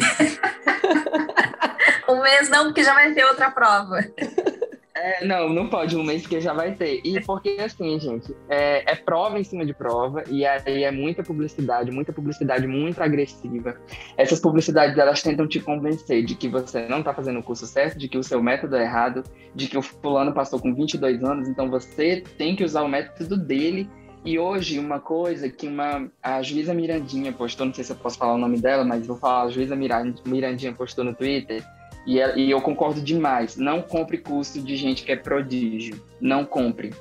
[2.09, 3.99] Um mês não, porque já vai ter outra prova.
[5.01, 6.99] É, não, não pode um mês que já vai ter.
[7.05, 11.23] E porque assim, gente, é, é, prova em cima de prova, e aí é muita
[11.23, 13.77] publicidade, muita publicidade muito agressiva.
[14.17, 17.97] Essas publicidades, elas tentam te convencer de que você não está fazendo o curso certo,
[17.97, 19.23] de que o seu método é errado,
[19.55, 23.37] de que o fulano passou com 22 anos, então você tem que usar o método
[23.37, 23.89] dele.
[24.25, 28.17] E hoje, uma coisa que uma, a juíza Mirandinha postou, não sei se eu posso
[28.17, 31.63] falar o nome dela, mas vou falar, a juíza Mirandinha postou no Twitter,
[32.09, 33.55] e, e eu concordo demais.
[33.55, 36.03] Não compre curso de gente que é prodígio.
[36.19, 36.91] Não compre.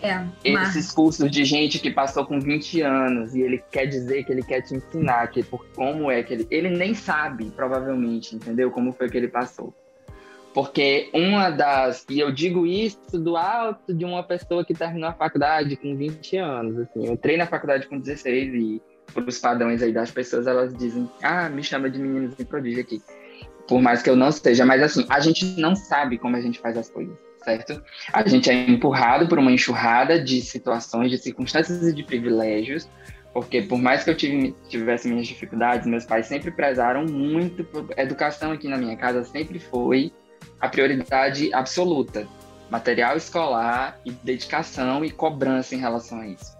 [0.00, 4.32] É, Esses cursos de gente que passou com 20 anos e ele quer dizer que
[4.32, 6.46] ele quer te ensinar que por como é que ele.
[6.50, 8.70] Ele nem sabe, provavelmente, entendeu?
[8.70, 9.74] Como foi que ele passou.
[10.54, 12.06] Porque uma das.
[12.08, 16.36] E eu digo isso do alto de uma pessoa que terminou a faculdade com 20
[16.38, 16.78] anos.
[16.78, 20.74] Assim, eu entrei na faculdade com 16 e, por os padrões aí das pessoas, elas
[20.76, 23.00] dizem: ah, me chama de meninos de prodígio aqui
[23.66, 26.58] por mais que eu não seja, mas assim, a gente não sabe como a gente
[26.58, 27.82] faz as coisas, certo?
[28.12, 32.88] A gente é empurrado por uma enxurrada de situações, de circunstâncias e de privilégios,
[33.32, 37.86] porque por mais que eu tive, tivesse minhas dificuldades, meus pais sempre prezaram muito por
[37.96, 40.12] educação aqui na minha casa, sempre foi
[40.60, 42.26] a prioridade absoluta,
[42.70, 46.56] material escolar e dedicação e cobrança em relação a isso.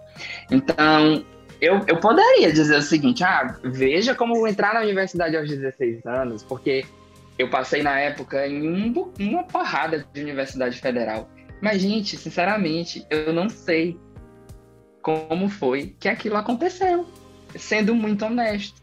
[0.51, 1.25] Então,
[1.63, 6.05] eu, eu poderia dizer o seguinte: ah, veja como vou entrar na universidade aos 16
[6.05, 6.85] anos, porque
[7.39, 11.29] eu passei na época em um, uma porrada de universidade federal.
[11.61, 13.97] Mas, gente, sinceramente, eu não sei
[15.01, 17.07] como foi que aquilo aconteceu,
[17.55, 18.81] sendo muito honesto.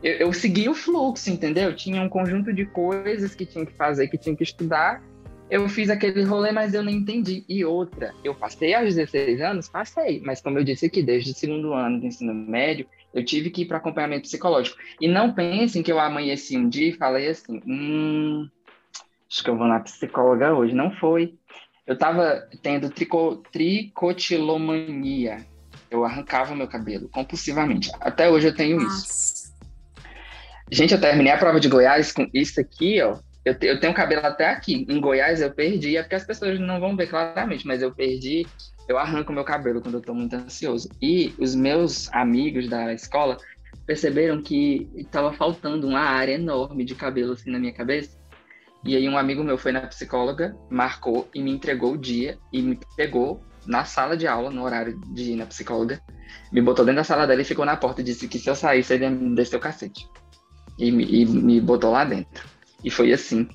[0.00, 1.74] Eu, eu segui o fluxo, entendeu?
[1.74, 5.02] Tinha um conjunto de coisas que tinha que fazer, que tinha que estudar,
[5.48, 7.44] eu fiz aquele rolê, mas eu não entendi.
[7.48, 9.68] E outra, eu passei aos 16 anos?
[9.68, 13.50] Passei, mas como eu disse aqui, desde o segundo ano do ensino médio, eu tive
[13.50, 14.76] que ir para acompanhamento psicológico.
[15.00, 18.48] E não pensem que eu amanheci um dia e falei assim, hum,
[19.30, 20.74] acho que eu vou na psicóloga hoje.
[20.74, 21.34] Não foi.
[21.86, 25.46] Eu estava tendo trico, tricotilomania.
[25.88, 27.90] Eu arrancava meu cabelo compulsivamente.
[28.00, 28.96] Até hoje eu tenho Nossa.
[28.96, 29.46] isso.
[30.70, 33.16] Gente, eu terminei a prova de Goiás com isso aqui, ó.
[33.46, 34.84] Eu, te, eu tenho cabelo até aqui.
[34.88, 38.44] Em Goiás eu perdi, é porque as pessoas não vão ver claramente, mas eu perdi.
[38.88, 40.88] Eu arranco meu cabelo quando eu tô muito ansioso.
[41.00, 43.36] E os meus amigos da escola
[43.86, 48.18] perceberam que estava faltando uma área enorme de cabelo assim na minha cabeça.
[48.84, 52.60] E aí um amigo meu foi na psicóloga, marcou e me entregou o dia e
[52.60, 56.00] me pegou na sala de aula, no horário de ir na psicóloga,
[56.52, 58.56] me botou dentro da sala dela e ficou na porta e disse que se eu
[58.56, 60.08] saísse ele ia me descer o cacete.
[60.78, 62.55] E, e me botou lá dentro.
[62.86, 63.48] E foi assim.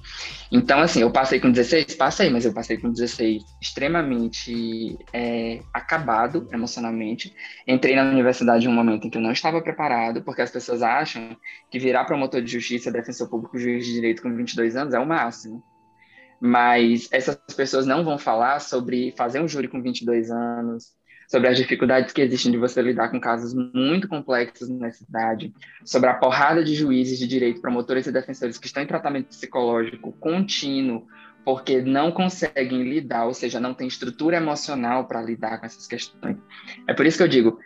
[0.51, 1.95] Então, assim, eu passei com 16?
[1.95, 7.33] Passei, mas eu passei com 16 extremamente é, acabado emocionalmente.
[7.65, 10.81] Entrei na universidade em um momento em que eu não estava preparado, porque as pessoas
[10.81, 11.37] acham
[11.69, 15.05] que virar promotor de justiça, defensor público, juiz de direito com 22 anos é o
[15.05, 15.63] máximo.
[16.37, 20.87] Mas essas pessoas não vão falar sobre fazer um júri com 22 anos,
[21.31, 25.53] sobre as dificuldades que existem de você lidar com casos muito complexos nessa cidade,
[25.85, 30.11] sobre a porrada de juízes de direito, promotores e defensores que estão em tratamento psicológico
[30.19, 31.07] contínuo
[31.45, 36.35] porque não conseguem lidar, ou seja, não tem estrutura emocional para lidar com essas questões.
[36.85, 37.57] É por isso que eu digo,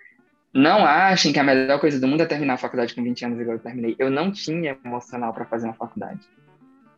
[0.53, 3.39] não achem que a melhor coisa do mundo é terminar a faculdade com 20 anos
[3.39, 3.95] igual eu terminei.
[3.97, 6.21] Eu não tinha emocional para fazer uma faculdade.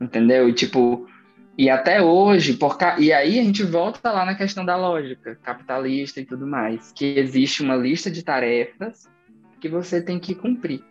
[0.01, 0.49] Entendeu?
[0.49, 1.07] E tipo,
[1.57, 2.99] e até hoje, por ca...
[2.99, 7.17] e aí a gente volta lá na questão da lógica capitalista e tudo mais, que
[7.17, 9.09] existe uma lista de tarefas
[9.59, 10.83] que você tem que cumprir.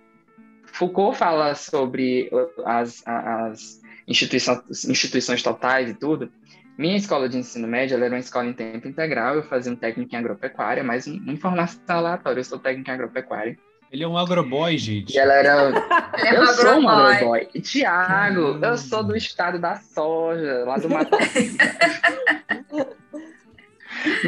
[0.65, 2.29] Foucault fala sobre
[2.65, 6.33] as, as instituições, instituições totais e tudo.
[6.77, 10.15] Minha escola de ensino médio era uma escola em tempo integral, eu fazia um técnico
[10.15, 13.57] em agropecuária, mas uma informação aleatória, eu sou técnico em agropecuária.
[13.91, 15.15] Ele é um agroboy, gente.
[15.15, 15.69] E ela era.
[16.19, 16.85] Ele é eu um sou agroboy.
[16.85, 17.47] um agroboy.
[17.63, 18.61] Tiago, hum.
[18.63, 21.17] eu sou do estado da soja, lá do Mato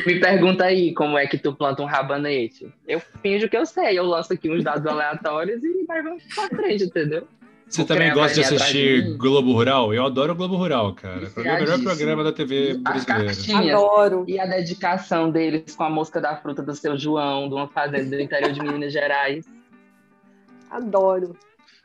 [0.07, 2.73] Me pergunta aí como é que tu planta um rabanete.
[2.87, 6.17] Eu finjo que eu sei, eu lanço aqui uns dados aleatórios e vai pra
[6.49, 7.29] frente, entendeu?
[7.69, 9.93] Você também gosta de assistir de Globo Rural?
[9.93, 11.31] Eu adoro o Globo Rural, cara.
[11.37, 13.33] É o melhor programa da TV brasileira.
[13.75, 14.25] Adoro.
[14.27, 18.17] E a dedicação deles com a mosca da fruta do seu João, de uma fazenda
[18.17, 19.45] do interior de Minas Gerais.
[20.71, 21.37] Adoro.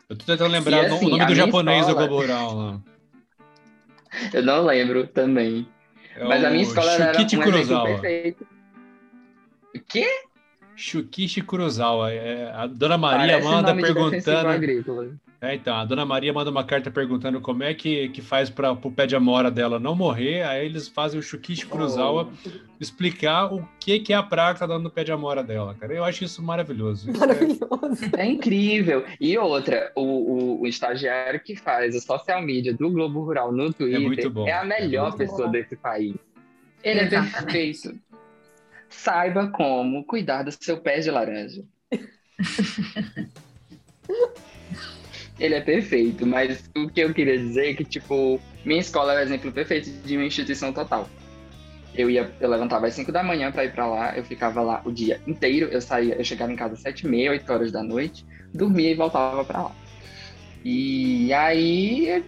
[0.09, 2.01] Eu tô tentando lembrar assim, o nome do japonês escola...
[2.01, 2.81] do Globo Rural lá.
[4.33, 5.67] Eu não lembro também.
[6.15, 7.85] É Mas a minha escola Shukichi era um Kurosawa.
[7.85, 8.47] perfeito.
[9.75, 10.07] O quê?
[10.75, 12.11] Shukichi Kurosawa.
[12.11, 15.19] É, a Dona Maria Parece manda perguntando.
[15.43, 18.71] É, então, a dona Maria manda uma carta perguntando como é que, que faz para
[18.71, 20.41] o pé de amora dela não morrer.
[20.43, 22.49] Aí eles fazem o Shukichi Kurosawa oh.
[22.79, 25.75] explicar o que, que é a praga que tá dando no pé de amora dela,
[25.75, 25.93] cara.
[25.93, 27.11] Eu acho isso maravilhoso.
[27.11, 28.15] Isso maravilhoso.
[28.17, 28.21] É...
[28.21, 28.25] é...
[28.25, 29.03] incrível.
[29.19, 33.67] E outra, o, o, o, estagiário que faz o social media do Globo Rural no
[33.67, 35.51] é Twitter é, é a melhor é pessoa bom.
[35.51, 36.15] desse país.
[36.81, 37.99] Ele é perfeito.
[38.87, 41.65] Saiba como cuidar do seu pé de laranja.
[45.39, 49.17] Ele é perfeito, mas o que eu queria dizer é que, tipo, minha escola é
[49.17, 51.09] o exemplo perfeito de uma instituição total.
[51.95, 54.81] Eu ia, eu levantava às 5 da manhã para ir para lá, eu ficava lá
[54.85, 57.71] o dia inteiro, eu saía, eu chegava em casa às 7 e meia, 8 horas
[57.71, 59.75] da noite, dormia e voltava para lá.
[60.63, 62.23] E aí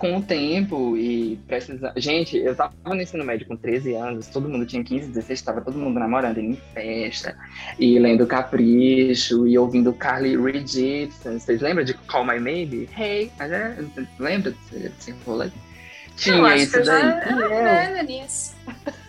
[0.00, 1.92] com o tempo e precisando.
[1.96, 5.60] Gente, eu tava no ensino médio com 13 anos, todo mundo tinha 15, 16, estava
[5.60, 7.36] todo mundo namorando, em festa,
[7.78, 11.38] e lendo Capricho, e ouvindo Carly Rae Jepsen.
[11.38, 12.88] Vocês lembram de Call My Maybe?
[12.98, 13.76] Hey, é,
[14.18, 15.50] lembra desse rolê?
[16.16, 17.94] Tinha eu acho isso que eu daí.
[17.94, 18.56] Já nisso.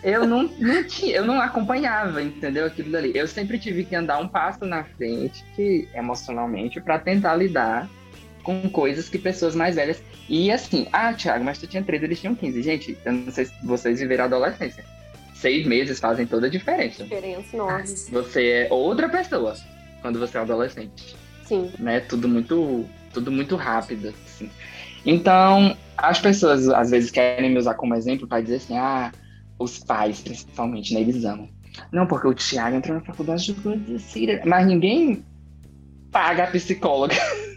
[0.02, 2.66] Eu não, não tinha, eu não acompanhava, entendeu?
[2.66, 3.12] Aquilo dali.
[3.14, 7.88] Eu sempre tive que andar um passo na frente, que, emocionalmente, para tentar lidar
[8.42, 10.02] com coisas que pessoas mais velhas.
[10.28, 12.62] E assim, ah, Thiago, mas tu tinha 13, eles tinham 15.
[12.62, 14.84] Gente, eu não sei se vocês viveram a adolescência.
[15.34, 17.02] Seis meses fazem toda a diferença.
[17.02, 17.88] Diferença enorme.
[17.88, 19.56] Você é outra pessoa
[20.00, 21.16] quando você é adolescente.
[21.44, 21.72] Sim.
[21.78, 22.00] Né?
[22.00, 24.50] Tudo muito, tudo muito rápido, assim.
[25.04, 29.12] Então, as pessoas às vezes querem me usar como exemplo para dizer assim, ah,
[29.58, 31.48] os pais, principalmente, né, eles amam.
[31.90, 35.24] Não, porque o Thiago entrou na faculdade de medicina, mas ninguém
[36.10, 37.14] paga a psicóloga.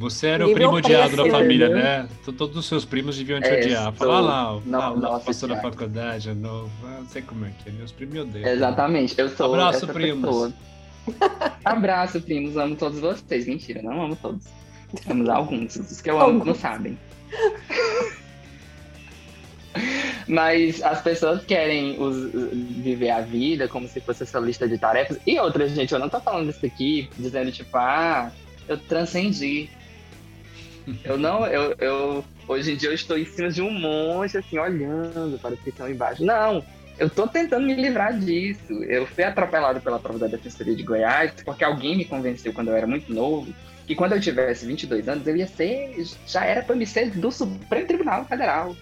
[0.00, 2.08] Você era o primo odiado da família, né?
[2.24, 3.92] Todos os seus primos deviam te é, odiar.
[3.92, 7.72] Fala lá, não, não, passou na faculdade, não, não sei como é que é.
[7.72, 8.48] Meus primos odeiam.
[8.48, 10.22] Exatamente, eu sou Abraço, primos.
[10.24, 10.52] Pessoa.
[11.62, 13.46] Abraço, primos, amo todos vocês.
[13.46, 14.46] Mentira, não amo todos.
[15.06, 16.98] Amo alguns, os que eu amo não sabem.
[20.26, 22.32] Mas as pessoas querem os,
[22.82, 25.18] viver a vida como se fosse essa lista de tarefas.
[25.26, 28.32] E outra, gente, eu não tô falando isso aqui dizendo, tipo, ah,
[28.66, 29.68] eu transcendi.
[31.04, 34.58] Eu não, eu, eu hoje em dia eu estou em cima de um monte, assim,
[34.58, 36.24] olhando para os que estão embaixo.
[36.24, 36.64] Não,
[36.98, 38.72] eu estou tentando me livrar disso.
[38.84, 42.76] Eu fui atropelado pela prova da Defensoria de Goiás porque alguém me convenceu quando eu
[42.76, 43.52] era muito novo
[43.90, 47.28] que quando eu tivesse 22 anos eu ia ser, já era para me ser do
[47.32, 48.76] Supremo Tribunal Federal,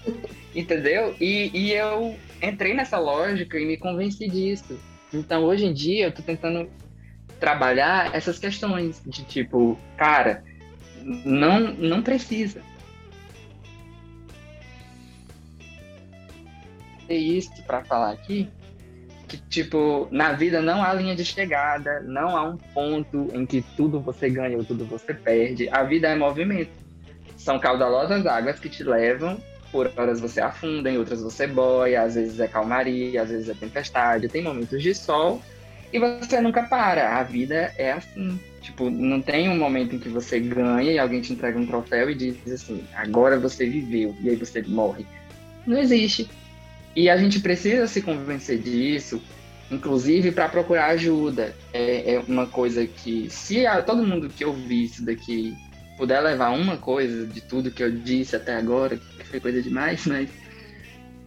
[0.55, 1.17] entendeu?
[1.19, 4.79] E, e eu entrei nessa lógica e me convenci disso.
[5.11, 6.69] Então hoje em dia eu estou tentando
[7.41, 10.45] trabalhar essas questões de tipo, cara,
[11.25, 12.61] não, não precisa.
[17.09, 18.49] É isso para falar aqui
[19.27, 23.63] que tipo na vida não há linha de chegada, não há um ponto em que
[23.77, 25.69] tudo você ganha ou tudo você perde.
[25.71, 26.71] A vida é movimento.
[27.37, 29.39] São caudalosas águas que te levam,
[29.71, 33.55] por horas você afunda, em outras você boia, às vezes é calmaria, às vezes é
[33.55, 35.41] tempestade, tem momentos de sol
[35.93, 37.19] e você nunca para.
[37.19, 38.41] A vida é assim.
[38.61, 42.11] Tipo, não tem um momento em que você ganha e alguém te entrega um troféu
[42.11, 45.07] e diz assim, agora você viveu, e aí você morre.
[45.67, 46.29] Não existe.
[46.97, 49.23] E a gente precisa se convencer disso,
[49.71, 51.55] inclusive para procurar ajuda.
[51.73, 55.57] É, é, uma coisa que, se a, todo mundo que ouvir isso daqui
[55.97, 60.05] puder levar uma coisa de tudo que eu disse até agora, que foi coisa demais,
[60.07, 60.29] mas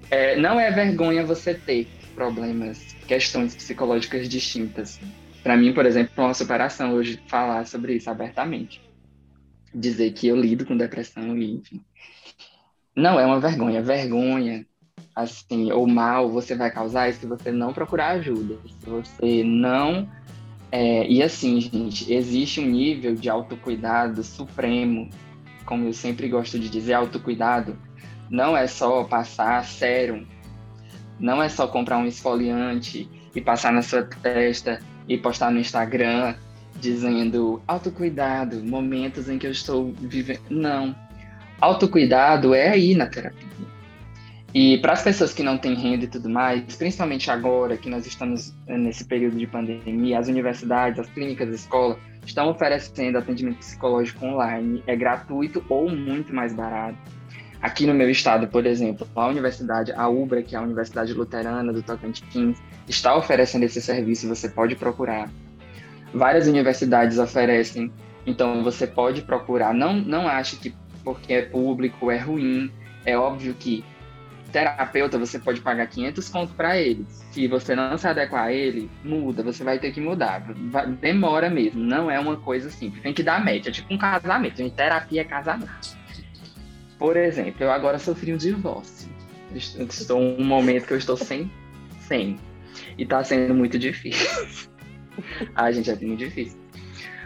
[0.09, 4.99] é, não é vergonha você ter problemas, questões psicológicas distintas.
[5.43, 8.81] Para mim, por exemplo, uma superação hoje falar sobre isso abertamente.
[9.73, 11.81] Dizer que eu lido com depressão e, enfim.
[12.95, 13.81] Não é uma vergonha.
[13.81, 14.65] Vergonha,
[15.15, 18.57] assim, ou mal você vai causar se você não procurar ajuda.
[18.67, 20.07] Se você não.
[20.71, 25.09] É, e assim, gente, existe um nível de autocuidado supremo,
[25.65, 27.77] como eu sempre gosto de dizer, autocuidado
[28.29, 30.25] não é só passar sérum,
[31.19, 36.35] não é só comprar um esfoliante e passar na sua testa e postar no Instagram
[36.79, 40.41] dizendo autocuidado, momentos em que eu estou vivendo.
[40.49, 40.95] Não.
[41.59, 43.47] Autocuidado é aí na terapia.
[44.53, 48.05] E para as pessoas que não têm renda e tudo mais, principalmente agora que nós
[48.05, 54.25] estamos nesse período de pandemia, as universidades, as clínicas, as escolas estão oferecendo atendimento psicológico
[54.25, 56.97] online, é gratuito ou muito mais barato.
[57.61, 61.71] Aqui no meu estado, por exemplo, a universidade, a UBRA, que é a Universidade Luterana
[61.71, 62.57] do Tocantins,
[62.87, 65.29] está oferecendo esse serviço, você pode procurar.
[66.13, 67.91] Várias universidades oferecem,
[68.25, 69.73] então você pode procurar.
[69.73, 72.71] Não, não ache que porque é público é ruim.
[73.05, 73.83] É óbvio que
[74.51, 77.05] terapeuta, você pode pagar 500 contos para ele.
[77.31, 80.41] Se você não se adequar a ele, muda, você vai ter que mudar.
[80.99, 83.01] Demora mesmo, não é uma coisa simples.
[83.01, 84.57] Tem que dar média, é tipo um casamento.
[84.57, 86.00] Gente, terapia é casamento.
[87.01, 89.09] Por exemplo, eu agora sofri um divórcio.
[89.55, 91.51] Estou um momento que eu estou sem,
[92.01, 92.37] sem.
[92.95, 94.69] E tá sendo muito difícil.
[95.55, 96.59] Ai, gente, é muito difícil.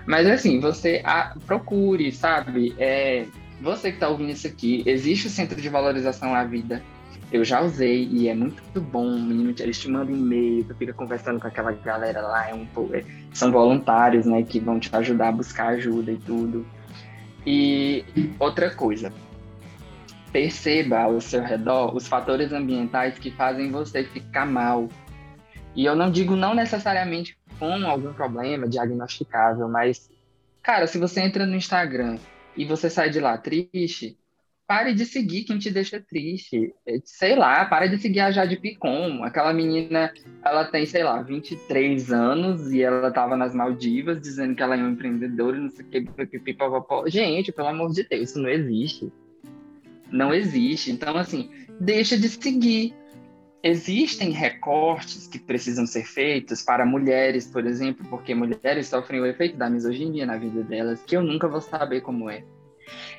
[0.05, 2.73] Mas assim, você a, procure, sabe?
[2.79, 3.25] É,
[3.59, 6.81] você que está ouvindo isso aqui, existe o Centro de Valorização à Vida.
[7.29, 9.19] Eu já usei e é muito bom.
[9.19, 12.49] Menino, eles te mandam e-mail, tu fica conversando com aquela galera lá.
[12.49, 13.03] É um, é,
[13.33, 16.65] são voluntários, né, que vão te ajudar a buscar ajuda e tudo.
[17.45, 18.05] E
[18.39, 19.11] outra coisa,
[20.35, 24.89] perceba ao seu redor os fatores ambientais que fazem você ficar mal.
[25.73, 30.09] E eu não digo não necessariamente com algum problema diagnosticável, mas,
[30.61, 32.17] cara, se você entra no Instagram
[32.57, 34.17] e você sai de lá triste,
[34.67, 36.75] pare de seguir quem te deixa triste.
[36.85, 39.23] É, sei lá, pare de seguir a Jade Picon.
[39.23, 40.13] Aquela menina,
[40.43, 44.79] ela tem, sei lá, 23 anos e ela tava nas Maldivas dizendo que ela é
[44.79, 47.09] uma empreendedora, não sei o que.
[47.09, 49.09] Gente, pelo amor de Deus, isso não existe.
[50.11, 50.91] Não existe.
[50.91, 51.49] Então, assim,
[51.79, 52.93] deixa de seguir.
[53.63, 59.57] Existem recortes que precisam ser feitos para mulheres, por exemplo, porque mulheres sofrem o efeito
[59.57, 62.43] da misoginia na vida delas, que eu nunca vou saber como é.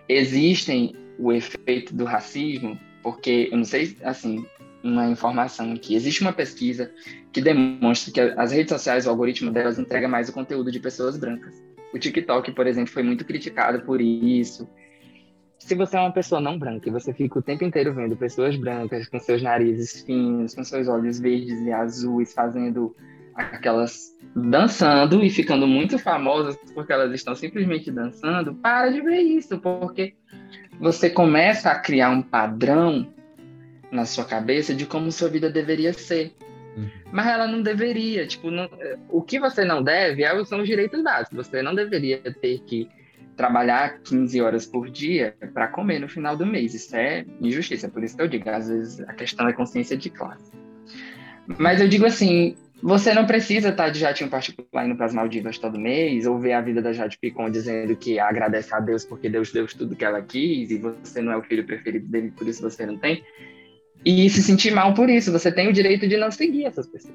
[0.09, 4.47] Existem o efeito do racismo, porque eu não sei, assim,
[4.84, 5.97] uma informação aqui.
[5.97, 6.93] Existe uma pesquisa
[7.32, 11.16] que demonstra que as redes sociais, o algoritmo delas entrega mais o conteúdo de pessoas
[11.16, 11.61] brancas.
[11.93, 14.68] O TikTok, por exemplo, foi muito criticado por isso
[15.59, 18.57] se você é uma pessoa não branca e você fica o tempo inteiro vendo pessoas
[18.57, 22.94] brancas com seus narizes finos, com seus olhos verdes e azuis, fazendo
[23.34, 29.59] aquelas dançando e ficando muito famosas porque elas estão simplesmente dançando, para de ver isso,
[29.59, 30.14] porque
[30.78, 33.12] você começa a criar um padrão
[33.90, 36.34] na sua cabeça de como sua vida deveria ser.
[36.76, 36.90] Uhum.
[37.11, 38.68] Mas ela não deveria, tipo, não,
[39.09, 41.46] o que você não deve é, são os direitos básicos.
[41.46, 42.88] Você não deveria ter que
[43.37, 46.74] trabalhar 15 horas por dia para comer no final do mês.
[46.74, 50.11] Isso é injustiça, por isso que eu digo, às vezes a questão é consciência de
[50.11, 50.53] classe.
[51.59, 55.59] Mas eu digo assim, você não precisa estar de jatinho particular indo para as Maldivas
[55.59, 59.28] todo mês, ou ver a vida da Jade Picon dizendo que agradece a Deus porque
[59.28, 62.49] Deus deu tudo que ela quis e você não é o filho preferido dele, por
[62.49, 63.22] isso você não tem.
[64.05, 67.14] E se sentir mal por isso, você tem o direito de não seguir essas pessoas.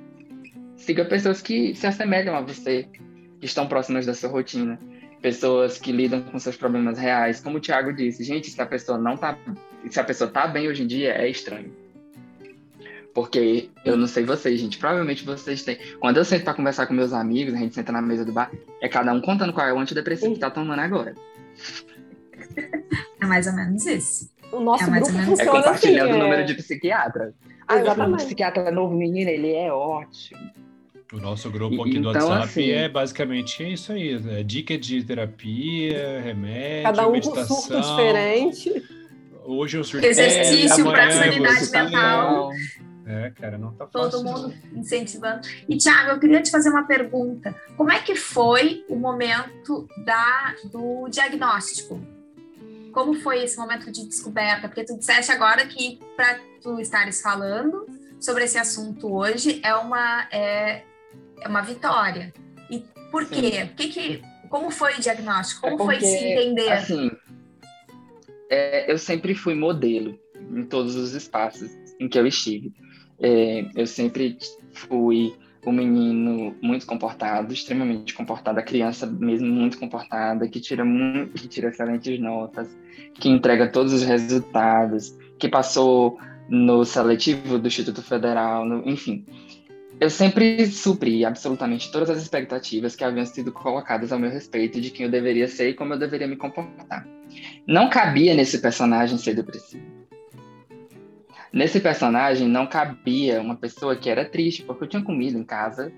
[0.75, 2.87] Siga pessoas que se assemelham a você,
[3.39, 4.79] que estão próximas da sua rotina
[5.21, 7.39] pessoas que lidam com seus problemas reais.
[7.39, 9.37] Como o Thiago disse, gente, se a pessoa não tá,
[9.89, 11.71] se a pessoa tá bem hoje em dia, é estranho.
[13.13, 15.77] Porque eu não sei vocês, gente, provavelmente vocês têm.
[15.99, 18.49] Quando eu sento para conversar com meus amigos, a gente senta na mesa do bar,
[18.81, 21.13] é cada um contando qual é o antidepressivo que tá tomando agora.
[23.21, 24.31] É mais ou menos isso.
[24.51, 27.33] O nosso é grupo funciona É compartilhando assim, o número de psiquiatra.
[27.67, 28.23] Ah, exatamente.
[28.23, 30.39] O psiquiatra novo menino, ele é ótimo.
[31.11, 35.03] O nosso grupo aqui do então, WhatsApp assim, é basicamente isso aí: é dica de
[35.03, 37.55] terapia, remédio, cada um meditação.
[37.55, 38.83] com surto diferente.
[39.43, 40.09] Hoje eu surtei.
[40.09, 42.51] Exercício para sanidade mental.
[43.05, 44.09] É, cara, não tá fácil.
[44.09, 45.41] Todo mundo incentivando.
[45.67, 47.53] E, Thiago, eu queria te fazer uma pergunta.
[47.75, 51.99] Como é que foi o momento da, do diagnóstico?
[52.93, 54.69] Como foi esse momento de descoberta?
[54.69, 57.85] Porque tu disseste agora que para tu estares falando
[58.19, 60.83] sobre esse assunto hoje é uma, é,
[61.41, 62.33] é uma vitória.
[62.69, 63.41] E por Sim.
[63.41, 63.69] quê?
[63.75, 65.61] Que que, como foi o diagnóstico?
[65.61, 66.71] Como é porque, foi se entender?
[66.71, 67.11] Assim,
[68.49, 71.69] é, eu sempre fui modelo em todos os espaços
[71.99, 72.71] em que eu estive.
[73.19, 74.37] É, eu sempre
[74.73, 75.33] fui
[75.65, 81.47] um menino muito comportado, extremamente comportado, a criança mesmo muito comportada, que tira muito, que
[81.47, 82.67] tira excelentes notas,
[83.13, 86.17] que entrega todos os resultados, que passou
[86.49, 89.23] no seletivo do Instituto Federal, no, enfim
[90.01, 94.89] eu sempre supri absolutamente todas as expectativas que haviam sido colocadas ao meu respeito de
[94.89, 97.07] quem eu deveria ser e como eu deveria me comportar.
[97.67, 99.85] Não cabia nesse personagem ser depressivo.
[101.53, 105.93] Nesse personagem não cabia uma pessoa que era triste, porque eu tinha comida em casa,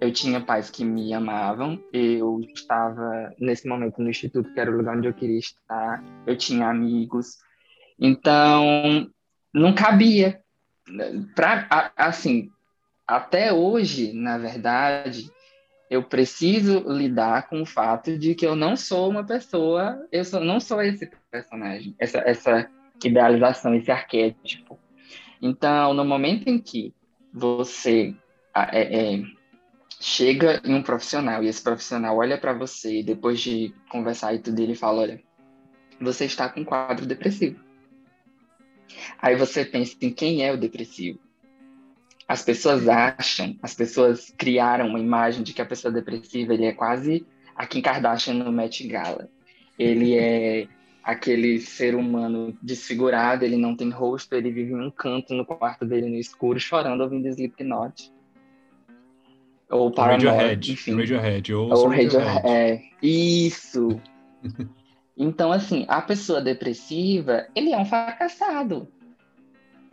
[0.00, 4.76] eu tinha pais que me amavam, eu estava nesse momento no instituto, que era o
[4.76, 7.38] lugar onde eu queria estar, eu tinha amigos.
[7.98, 9.10] Então,
[9.52, 10.40] não cabia.
[11.34, 12.50] Pra, assim,
[13.06, 15.30] até hoje, na verdade,
[15.90, 20.40] eu preciso lidar com o fato de que eu não sou uma pessoa, eu sou,
[20.40, 22.70] não sou esse personagem, essa, essa
[23.04, 24.78] idealização, esse arquétipo.
[25.40, 26.94] Então, no momento em que
[27.32, 28.14] você
[28.54, 29.22] é, é,
[30.00, 34.58] chega em um profissional e esse profissional olha para você depois de conversar e tudo,
[34.60, 35.22] ele fala: olha,
[36.00, 37.60] você está com um quadro depressivo.
[39.20, 41.18] Aí você pensa em quem é o depressivo.
[42.26, 46.72] As pessoas acham, as pessoas criaram uma imagem de que a pessoa depressiva ele é
[46.72, 49.28] quase a Kim Kardashian no Met Gala.
[49.78, 50.66] Ele é
[51.02, 55.84] aquele ser humano desfigurado, ele não tem rosto, ele vive em um canto no quarto
[55.84, 58.10] dele no escuro, chorando ouvindo Slipknot.
[59.70, 60.96] Ou Paramore, Radiohead, enfim.
[60.96, 62.46] Radiohead, ou, Ou Radiohead.
[62.46, 64.00] É, isso.
[65.16, 68.88] Então, assim, a pessoa depressiva, ele é um fracassado.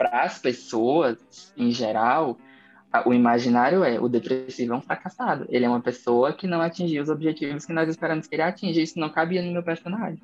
[0.01, 2.35] Para as pessoas, em geral,
[3.05, 5.45] o imaginário é o depressivo é um fracassado.
[5.47, 8.81] Ele é uma pessoa que não atingiu os objetivos que nós esperamos que ele atinja.
[8.81, 10.19] Isso não cabia no meu personagem.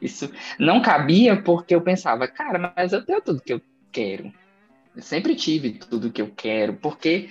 [0.00, 3.60] Isso não cabia porque eu pensava, cara, mas eu tenho tudo que eu
[3.92, 4.32] quero.
[4.96, 6.72] Eu sempre tive tudo que eu quero.
[6.72, 7.28] Por que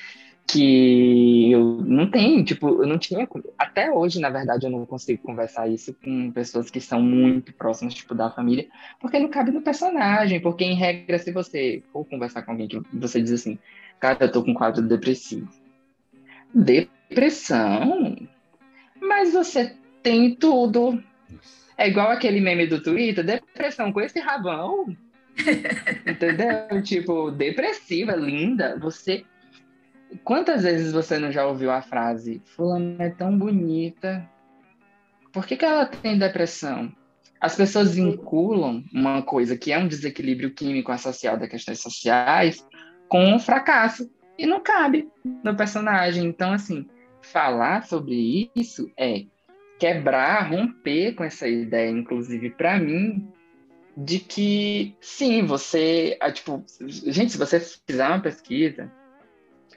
[0.48, 3.28] que eu não tenho, tipo, eu não tinha.
[3.58, 7.94] Até hoje, na verdade, eu não consigo conversar isso com pessoas que são muito próximas,
[7.94, 8.68] tipo, da família,
[9.00, 10.40] porque não cabe no personagem.
[10.40, 13.58] Porque, em regra, se você for conversar com alguém que você diz assim,
[14.00, 15.50] cara, eu tô com quadro depressivo.
[16.54, 18.18] Depressão?
[19.02, 21.02] Mas você tem tudo.
[21.78, 24.96] É igual aquele meme do Twitter, depressão com esse rabão.
[26.06, 26.84] Entendeu?
[26.84, 28.78] Tipo, depressiva, linda.
[28.80, 29.26] Você.
[30.24, 34.30] Quantas vezes você não já ouviu a frase, Fulana é tão bonita?
[35.32, 36.92] Por que, que ela tem depressão?
[37.40, 42.66] As pessoas vinculam uma coisa que é um desequilíbrio químico associado a questões sociais
[43.10, 44.10] com um fracasso.
[44.38, 45.10] E não cabe
[45.44, 46.26] no personagem.
[46.26, 46.88] Então, assim,
[47.22, 49.26] falar sobre isso é
[49.78, 53.28] quebrar, romper com essa ideia, inclusive para mim,
[53.98, 58.92] de que sim, você, ah, tipo, gente, se você fizer uma pesquisa,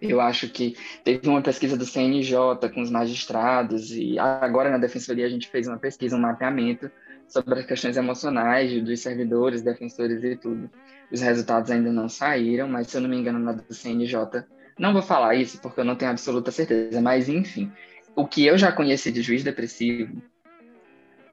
[0.01, 2.37] eu acho que teve uma pesquisa do CNJ
[2.75, 6.91] com os magistrados e agora na defensoria a gente fez uma pesquisa, um mapeamento
[7.29, 10.71] sobre as questões emocionais dos servidores, defensores e tudo.
[11.11, 14.45] Os resultados ainda não saíram, mas se eu não me engano na do CNJ,
[14.79, 17.73] não vou falar isso porque eu não tenho absoluta certeza, mas enfim,
[18.15, 20.23] o que eu já conheci de juiz depressivo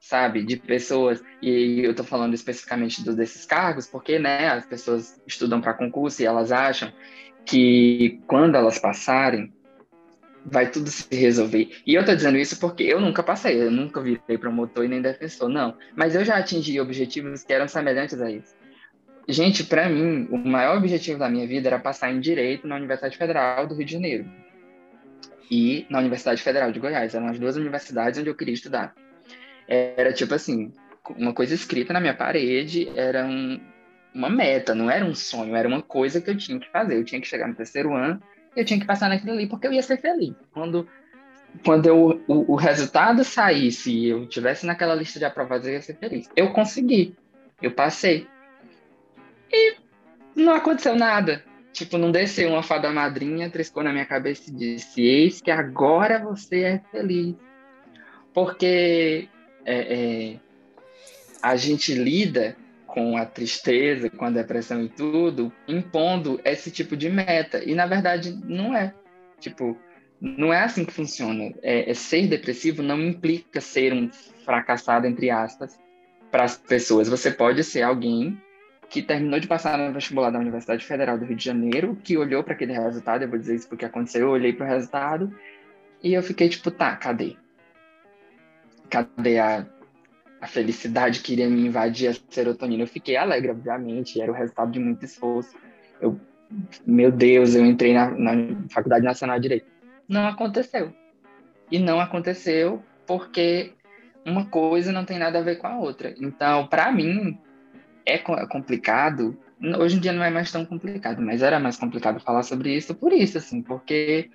[0.04, 5.18] sabe, de pessoas, e eu estou falando especificamente do, desses cargos, porque, né, as pessoas
[5.26, 6.92] estudam para concurso e elas acham
[7.44, 9.52] que quando elas passarem,
[10.44, 11.70] vai tudo se resolver.
[11.86, 15.00] E eu estou dizendo isso porque eu nunca passei, eu nunca virei promotor e nem
[15.00, 15.76] defensor, não.
[15.96, 18.54] Mas eu já atingi objetivos que eram semelhantes a isso.
[19.26, 23.16] Gente, para mim, o maior objetivo da minha vida era passar em Direito na Universidade
[23.16, 24.26] Federal do Rio de Janeiro
[25.50, 27.14] e na Universidade Federal de Goiás.
[27.14, 28.94] Eram as duas universidades onde eu queria estudar.
[29.66, 30.72] Era tipo assim,
[31.16, 33.58] uma coisa escrita na minha parede, era um,
[34.14, 36.96] uma meta, não era um sonho, era uma coisa que eu tinha que fazer.
[36.96, 38.22] Eu tinha que chegar no terceiro ano
[38.56, 40.34] eu tinha que passar naquilo ali, porque eu ia ser feliz.
[40.52, 40.88] Quando,
[41.64, 45.82] quando eu, o, o resultado saísse e eu tivesse naquela lista de aprovados, eu ia
[45.82, 46.28] ser feliz.
[46.36, 47.16] Eu consegui,
[47.60, 48.26] eu passei.
[49.52, 49.76] E
[50.34, 51.44] não aconteceu nada.
[51.72, 56.20] Tipo, não desceu uma fada madrinha, triscou na minha cabeça e disse: Eis que agora
[56.20, 57.34] você é feliz.
[58.32, 59.28] Porque
[59.64, 60.40] é, é,
[61.42, 62.56] a gente lida
[62.94, 67.60] com a tristeza, com a depressão e tudo, impondo esse tipo de meta.
[67.64, 68.94] E na verdade não é.
[69.40, 69.76] Tipo,
[70.20, 71.52] não é assim que funciona.
[71.60, 74.08] É, é ser depressivo não implica ser um
[74.44, 75.76] fracassado, entre aspas,
[76.30, 77.08] para as pessoas.
[77.08, 78.40] Você pode ser alguém
[78.88, 82.44] que terminou de passar no vestibular da Universidade Federal do Rio de Janeiro, que olhou
[82.44, 85.34] para aquele resultado, eu vou dizer isso porque aconteceu, eu olhei para o resultado
[86.00, 87.36] e eu fiquei tipo, tá, cadê?
[88.88, 89.66] Cadê a,
[90.44, 92.82] a felicidade que iria me invadir a serotonina?
[92.82, 95.56] Eu fiquei alegre, obviamente, era o resultado de muito esforço.
[95.98, 96.20] Eu,
[96.86, 98.32] meu Deus, eu entrei na, na
[98.68, 99.66] Faculdade Nacional de Direito.
[100.06, 100.92] Não aconteceu.
[101.70, 103.72] E não aconteceu porque
[104.26, 106.14] uma coisa não tem nada a ver com a outra.
[106.20, 107.38] Então, para mim,
[108.04, 109.34] é complicado.
[109.78, 112.94] Hoje em dia não é mais tão complicado, mas era mais complicado falar sobre isso
[112.94, 114.28] por isso, assim, porque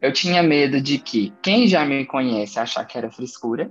[0.00, 3.70] eu tinha medo de que quem já me conhece achar que era frescura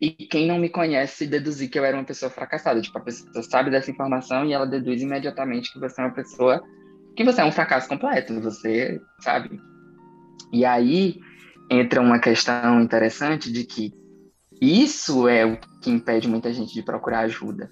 [0.00, 2.80] e quem não me conhece deduzir que eu era uma pessoa fracassada.
[2.80, 6.62] Tipo, a pessoa sabe dessa informação e ela deduz imediatamente que você é uma pessoa
[7.14, 9.60] que você é um fracasso completo, você sabe.
[10.52, 11.20] E aí
[11.70, 13.92] entra uma questão interessante de que
[14.60, 17.68] isso é o que impede muita gente de procurar ajuda,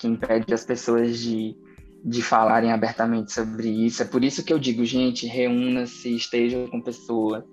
[0.00, 1.56] que impede as pessoas de,
[2.04, 4.02] de falarem abertamente sobre isso.
[4.02, 7.44] É por isso que eu digo, gente, reúna-se, esteja com pessoas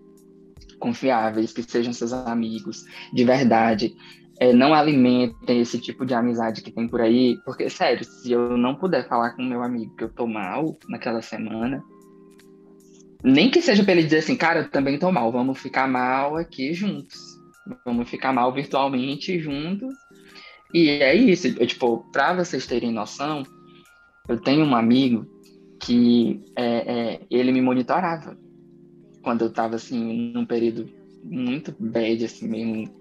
[0.81, 3.95] confiáveis, que sejam seus amigos, de verdade.
[4.39, 8.57] É, não alimentem esse tipo de amizade que tem por aí, porque, sério, se eu
[8.57, 11.83] não puder falar com meu amigo que eu tô mal naquela semana,
[13.23, 16.35] nem que seja para ele dizer assim, cara, eu também tô mal, vamos ficar mal
[16.35, 17.39] aqui juntos
[17.85, 19.93] vamos ficar mal virtualmente juntos.
[20.73, 23.43] E é isso, eu, tipo, para vocês terem noção,
[24.27, 25.25] eu tenho um amigo
[25.79, 28.37] que é, é, ele me monitorava
[29.21, 30.89] quando eu estava assim num período
[31.23, 32.93] muito bad, assim, mesmo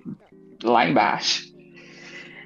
[0.63, 1.51] lá embaixo.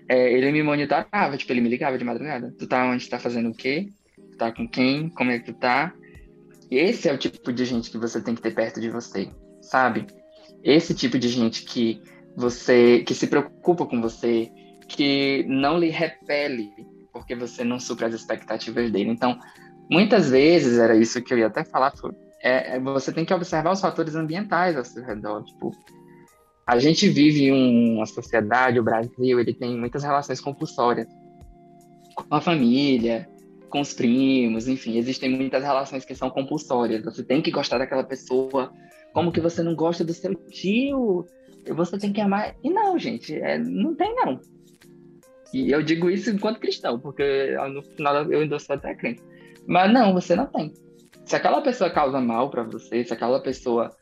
[0.09, 2.55] É, ele me monitorava, tipo, ele me ligava de madrugada.
[2.59, 3.09] Tu tá onde?
[3.09, 3.89] Tá fazendo o quê?
[4.31, 5.09] Tu tá com quem?
[5.09, 5.93] Como é que tu tá?
[6.71, 9.29] Esse é o tipo de gente que você tem que ter perto de você,
[9.63, 10.07] sabe?
[10.63, 12.01] Esse tipo de gente que
[12.37, 14.51] você, que se preocupa com você,
[14.89, 16.71] que não lhe repele
[17.13, 19.11] porque você não supra as expectativas dele.
[19.11, 19.39] Então,
[19.89, 21.93] muitas vezes era isso que eu ia até falar,
[22.45, 25.71] é, é, você tem que observar os fatores ambientais ao seu redor, tipo,
[26.67, 31.07] a gente vive uma sociedade, o Brasil, ele tem muitas relações compulsórias
[32.15, 33.27] com a família,
[33.71, 37.03] com os primos, enfim, existem muitas relações que são compulsórias.
[37.05, 38.71] Você tem que gostar daquela pessoa,
[39.15, 41.27] como que você não gosta do seu tio,
[41.75, 42.55] você tem que amar.
[42.63, 44.39] E não, gente, é, não tem não.
[45.53, 49.23] E eu digo isso enquanto cristão, porque no final eu ainda sou até crente.
[49.67, 50.73] Mas não, você não tem.
[51.25, 53.95] Se aquela pessoa causa mal para você, se aquela pessoa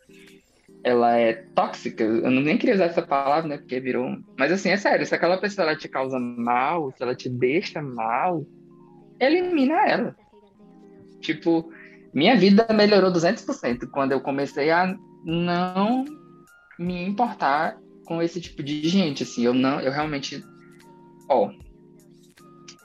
[0.85, 4.71] ela é tóxica, eu não nem queria usar essa palavra, né, porque virou, mas assim,
[4.71, 8.45] é sério, se aquela pessoa ela te causa mal, se ela te deixa mal,
[9.21, 10.17] elimina ela.
[11.21, 11.73] Tipo,
[12.13, 16.05] minha vida melhorou 200% quando eu comecei a não
[16.77, 20.45] me importar com esse tipo de gente, assim, eu não, eu realmente,
[21.29, 21.51] ó,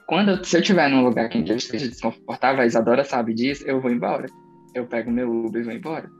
[0.08, 3.78] quando se eu estiver num lugar que eu esteja desconfortável, a Isadora sabe disso, eu
[3.78, 4.26] vou embora.
[4.74, 6.10] Eu pego meu Uber e vou embora.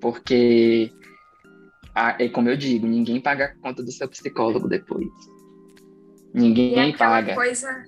[0.00, 0.90] Porque,
[2.18, 5.06] é como eu digo, ninguém paga a conta do seu psicólogo depois.
[6.34, 7.32] Ninguém e paga.
[7.32, 7.84] coisa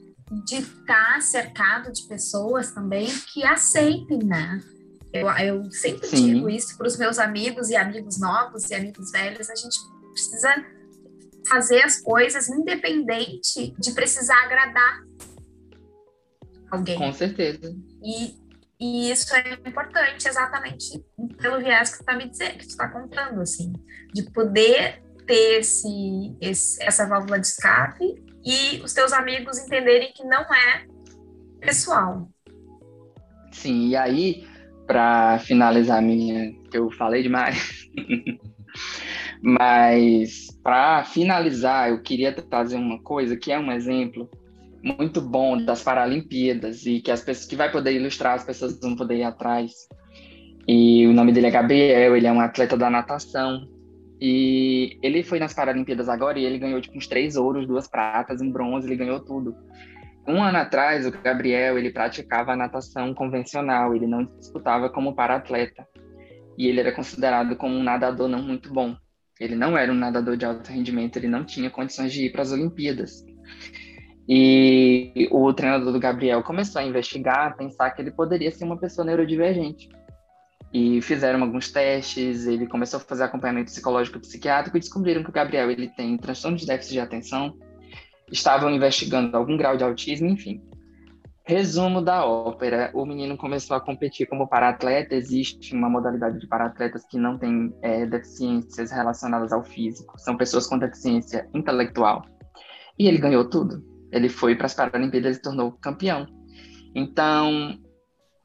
[0.46, 4.62] de estar tá cercado de pessoas também que aceitem, né?
[5.12, 6.34] Eu, eu sempre Sim.
[6.34, 9.76] digo isso para os meus amigos e amigos novos e amigos velhos, a gente
[10.12, 10.64] precisa
[11.48, 15.00] fazer as coisas independente de precisar agradar
[16.70, 16.96] alguém.
[16.96, 17.74] Com certeza.
[18.02, 18.42] E
[18.82, 21.00] e isso é importante exatamente
[21.40, 23.72] pelo viés que tu está me dizendo, que tu está contando, assim,
[24.12, 30.24] de poder ter esse, esse, essa válvula de escape e os teus amigos entenderem que
[30.24, 30.84] não é
[31.60, 32.28] pessoal.
[33.52, 34.48] Sim, e aí,
[34.84, 37.88] para finalizar a minha, que eu falei demais,
[39.40, 44.30] mas para finalizar, eu queria trazer uma coisa que é um exemplo
[44.82, 48.96] muito bom das Paralimpíadas e que as pessoas que vai poder ilustrar, as pessoas vão
[48.96, 49.72] poder ir atrás.
[50.66, 53.68] E o nome dele é Gabriel, ele é um atleta da natação.
[54.20, 58.40] E ele foi nas Paralimpíadas agora e ele ganhou tipo uns três ouros, duas pratas,
[58.40, 59.56] um bronze, ele ganhou tudo.
[60.28, 65.86] Um ano atrás, o Gabriel, ele praticava natação convencional, ele não disputava como para-atleta.
[66.56, 68.94] E ele era considerado como um nadador não muito bom.
[69.42, 72.42] Ele não era um nadador de alto rendimento, ele não tinha condições de ir para
[72.42, 73.26] as Olimpíadas.
[74.28, 78.78] E o treinador do Gabriel começou a investigar, a pensar que ele poderia ser uma
[78.78, 79.88] pessoa neurodivergente.
[80.72, 85.30] E fizeram alguns testes, ele começou a fazer acompanhamento psicológico e psiquiátrico e descobriram que
[85.30, 87.58] o Gabriel ele tem transtorno de déficit de atenção,
[88.30, 90.62] estavam investigando algum grau de autismo, enfim.
[91.44, 95.14] Resumo da ópera: o menino começou a competir como para-atleta.
[95.14, 100.66] Existe uma modalidade de para-atletas que não tem é, deficiências relacionadas ao físico, são pessoas
[100.66, 102.24] com deficiência intelectual.
[102.98, 106.26] E ele ganhou tudo ele foi para as Paralimpíadas e se tornou campeão.
[106.94, 107.78] Então,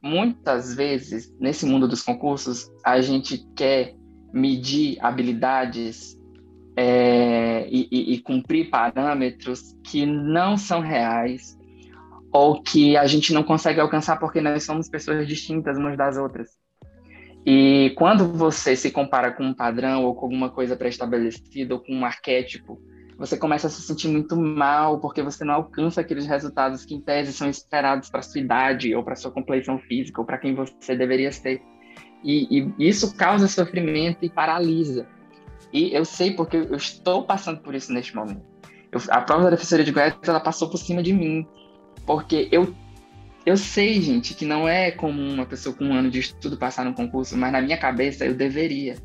[0.02, 3.94] muitas vezes, nesse mundo dos concursos, a gente quer
[4.32, 6.18] medir habilidades
[6.74, 11.57] é, e, e, e cumprir parâmetros que não são reais
[12.32, 16.48] ou que a gente não consegue alcançar porque nós somos pessoas distintas umas das outras.
[17.46, 21.94] E quando você se compara com um padrão ou com alguma coisa pré-estabelecida ou com
[21.94, 22.80] um arquétipo,
[23.16, 27.00] você começa a se sentir muito mal porque você não alcança aqueles resultados que em
[27.00, 30.94] tese são esperados para sua idade ou para sua compleição física ou para quem você
[30.94, 31.62] deveria ser.
[32.22, 35.06] E, e, isso causa sofrimento e paralisa.
[35.72, 38.42] E eu sei porque eu estou passando por isso neste momento.
[38.92, 41.46] Eu, a prova da defensoria de Goiás ela passou por cima de mim
[42.08, 42.74] porque eu
[43.44, 46.84] eu sei, gente, que não é comum uma pessoa com um ano de estudo passar
[46.84, 48.96] no concurso, mas na minha cabeça eu deveria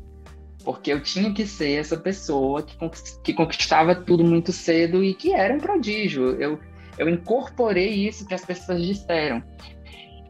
[0.64, 2.76] porque eu tinha que ser essa pessoa que,
[3.22, 6.40] que conquistava tudo muito cedo e que era um prodígio.
[6.40, 6.58] Eu,
[6.96, 9.42] eu incorporei isso que as pessoas disseram.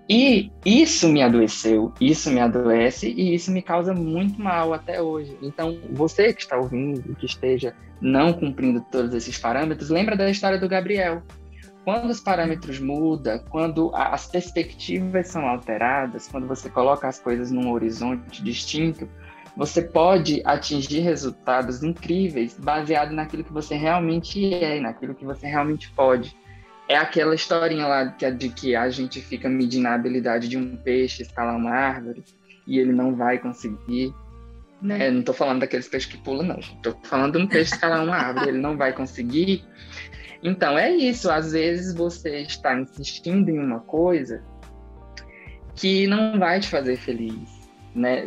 [0.09, 5.39] E isso me adoeceu, isso me adoece e isso me causa muito mal até hoje.
[5.41, 10.59] Então, você que está ouvindo, que esteja não cumprindo todos esses parâmetros, lembra da história
[10.59, 11.23] do Gabriel.
[11.85, 17.71] Quando os parâmetros mudam, quando as perspectivas são alteradas, quando você coloca as coisas num
[17.71, 19.07] horizonte distinto,
[19.55, 25.91] você pode atingir resultados incríveis baseado naquilo que você realmente é, naquilo que você realmente
[25.91, 26.35] pode.
[26.89, 31.23] É aquela historinha lá de, que a gente fica medindo a habilidade de um peixe
[31.23, 32.25] escalar uma árvore
[32.67, 34.13] e ele não vai conseguir.
[34.83, 35.11] Né?
[35.11, 36.59] Não estou falando daqueles peixes que pulam, não.
[36.59, 39.65] Estou falando de um peixe escalar uma árvore, ele não vai conseguir.
[40.45, 41.31] Então, é isso.
[41.31, 44.45] Às vezes você está insistindo em uma coisa
[45.75, 47.49] que não vai te fazer feliz,
[47.95, 48.27] né?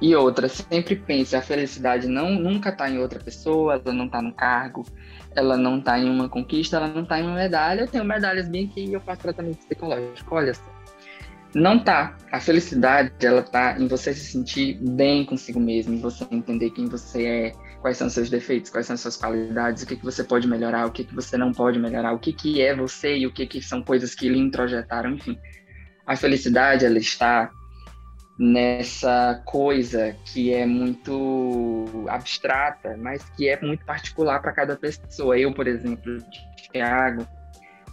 [0.00, 4.22] E outra, sempre pense, a felicidade não nunca está em outra pessoa, ela não está
[4.22, 4.84] no cargo,
[5.34, 7.82] ela não está em uma conquista, ela não está em uma medalha.
[7.82, 10.78] Eu tenho medalhas bem aqui e eu faço tratamento psicológico, olha só.
[11.54, 12.16] Não tá.
[12.30, 16.86] A felicidade, ela tá em você se sentir bem consigo mesmo, em você entender quem
[16.86, 20.48] você é, quais são seus defeitos, quais são suas qualidades, o que, que você pode
[20.48, 23.32] melhorar, o que, que você não pode melhorar, o que, que é você e o
[23.32, 25.38] que, que são coisas que lhe introjetaram, enfim.
[26.06, 27.50] A felicidade, ela está
[28.38, 35.38] nessa coisa que é muito abstrata, mas que é muito particular para cada pessoa.
[35.38, 36.18] Eu, por exemplo,
[36.72, 37.26] Thiago,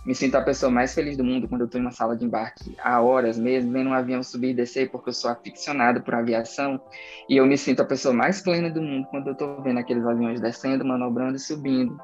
[0.05, 2.23] me sinto a pessoa mais feliz do mundo quando eu estou em uma sala de
[2.23, 6.13] embarque há horas mesmo, vendo um avião subir e descer, porque eu sou aficionado por
[6.13, 6.79] aviação,
[7.27, 10.05] e eu me sinto a pessoa mais plena do mundo quando eu estou vendo aqueles
[10.05, 11.99] aviões descendo, manobrando e subindo.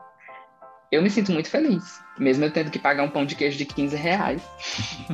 [0.92, 3.66] Eu me sinto muito feliz, mesmo eu tendo que pagar um pão de queijo de
[3.66, 4.42] 15 reais.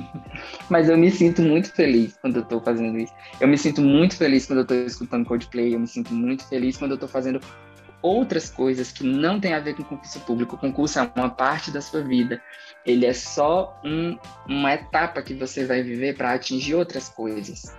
[0.70, 3.14] Mas eu me sinto muito feliz quando eu estou fazendo isso.
[3.40, 6.78] Eu me sinto muito feliz quando eu estou escutando Coldplay, eu me sinto muito feliz
[6.78, 7.40] quando eu estou fazendo
[8.02, 10.56] outras coisas que não tem a ver com concurso público.
[10.56, 12.42] O concurso é uma parte da sua vida.
[12.86, 14.18] Ele é só um,
[14.48, 17.76] uma etapa que você vai viver para atingir outras coisas.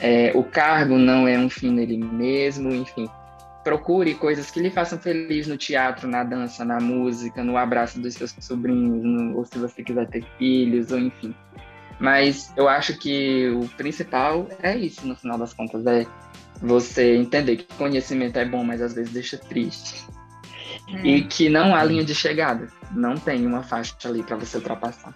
[0.00, 3.08] É, o cargo não é um fim nele mesmo, enfim.
[3.62, 8.14] Procure coisas que lhe façam feliz no teatro, na dança, na música, no abraço dos
[8.14, 11.32] seus sobrinhos, no, ou se você quiser ter filhos, ou enfim.
[12.00, 16.04] Mas eu acho que o principal é isso, no final das contas, é
[16.62, 20.06] você entender que conhecimento é bom, mas às vezes deixa triste.
[20.88, 21.06] É.
[21.06, 22.68] E que não há linha de chegada.
[22.92, 25.12] Não tem uma faixa ali para você ultrapassar.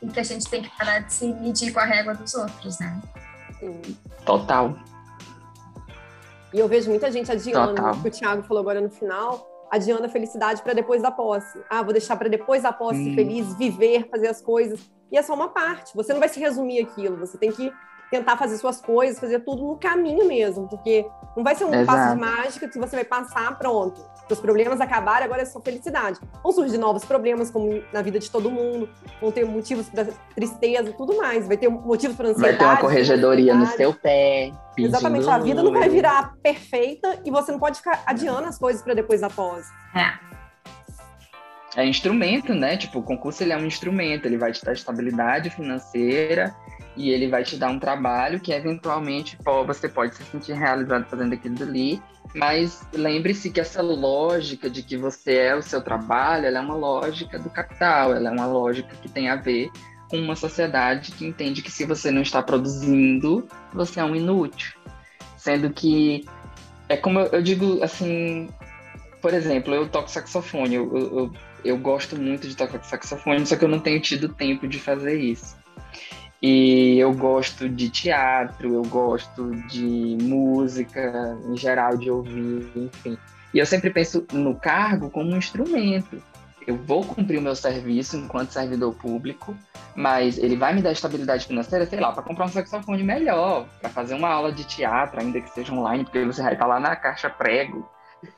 [0.00, 2.78] E que a gente tem que parar de se medir com a régua dos outros,
[2.78, 3.00] né?
[3.58, 3.80] Sim.
[4.24, 4.76] Total.
[6.52, 7.94] E eu vejo muita gente adiando, Total.
[7.94, 11.60] o que o Thiago falou agora no final, adiando a felicidade para depois da posse.
[11.68, 13.14] Ah, vou deixar para depois da posse hum.
[13.14, 14.80] feliz, viver, fazer as coisas.
[15.10, 15.94] E é só uma parte.
[15.94, 17.16] Você não vai se resumir aquilo.
[17.18, 17.72] Você tem que
[18.10, 21.06] tentar fazer suas coisas, fazer tudo no caminho mesmo, porque
[21.36, 21.86] não vai ser um Exato.
[21.86, 24.02] passo de mágica que você vai passar, pronto.
[24.30, 26.18] Os problemas acabaram, agora é só felicidade.
[26.42, 28.88] Vão surgir novos problemas, como na vida de todo mundo,
[29.20, 32.56] vão ter motivos para tristeza e tudo mais, vai ter motivos para ansiedade.
[32.56, 34.52] Vai ter uma corregedoria no seu pé.
[34.76, 38.82] Exatamente, a vida não vai virar perfeita e você não pode ficar adiando as coisas
[38.82, 39.66] para depois da pós.
[39.94, 40.28] É
[41.76, 42.76] é instrumento, né?
[42.76, 46.54] Tipo, o concurso ele é um instrumento, ele vai te dar estabilidade financeira
[46.98, 51.06] e ele vai te dar um trabalho que eventualmente pô, você pode se sentir realizado
[51.06, 52.02] fazendo aquilo ali,
[52.34, 56.74] mas lembre-se que essa lógica de que você é o seu trabalho, ela é uma
[56.74, 59.70] lógica do capital, ela é uma lógica que tem a ver
[60.10, 64.76] com uma sociedade que entende que se você não está produzindo, você é um inútil.
[65.36, 66.26] Sendo que
[66.88, 68.48] é como eu, eu digo assim,
[69.22, 71.32] por exemplo, eu toco saxofone, eu, eu,
[71.64, 75.18] eu gosto muito de tocar saxofone, só que eu não tenho tido tempo de fazer
[75.18, 75.56] isso.
[76.40, 83.18] E eu gosto de teatro, eu gosto de música em geral, de ouvir, enfim.
[83.52, 86.22] E eu sempre penso no cargo como um instrumento.
[86.66, 89.56] Eu vou cumprir o meu serviço enquanto servidor público,
[89.96, 93.88] mas ele vai me dar estabilidade financeira, sei lá, para comprar um saxofone melhor, para
[93.88, 96.94] fazer uma aula de teatro, ainda que seja online, porque você vai estar lá na
[96.94, 97.88] caixa prego.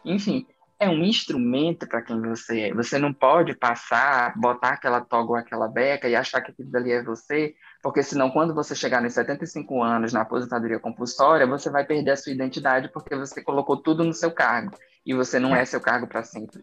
[0.04, 0.46] Enfim,
[0.78, 2.74] é um instrumento para quem você é.
[2.74, 6.92] Você não pode passar, botar aquela toga ou aquela beca e achar que aquilo dali
[6.92, 11.84] é você, porque senão quando você chegar nos 75 anos na aposentadoria compulsória, você vai
[11.84, 15.64] perder a sua identidade porque você colocou tudo no seu cargo e você não é
[15.64, 16.62] seu cargo para sempre.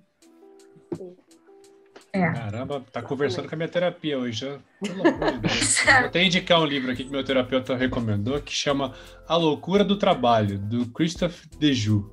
[2.14, 2.32] É.
[2.32, 4.40] Caramba, tá conversando com a minha terapia hoje.
[4.40, 4.60] Já.
[4.82, 5.80] Pelo amor de Deus.
[5.86, 8.94] Vou até indicar um livro aqui que meu terapeuta recomendou, que chama
[9.28, 12.10] A Loucura do Trabalho, do Christophe Dejoux.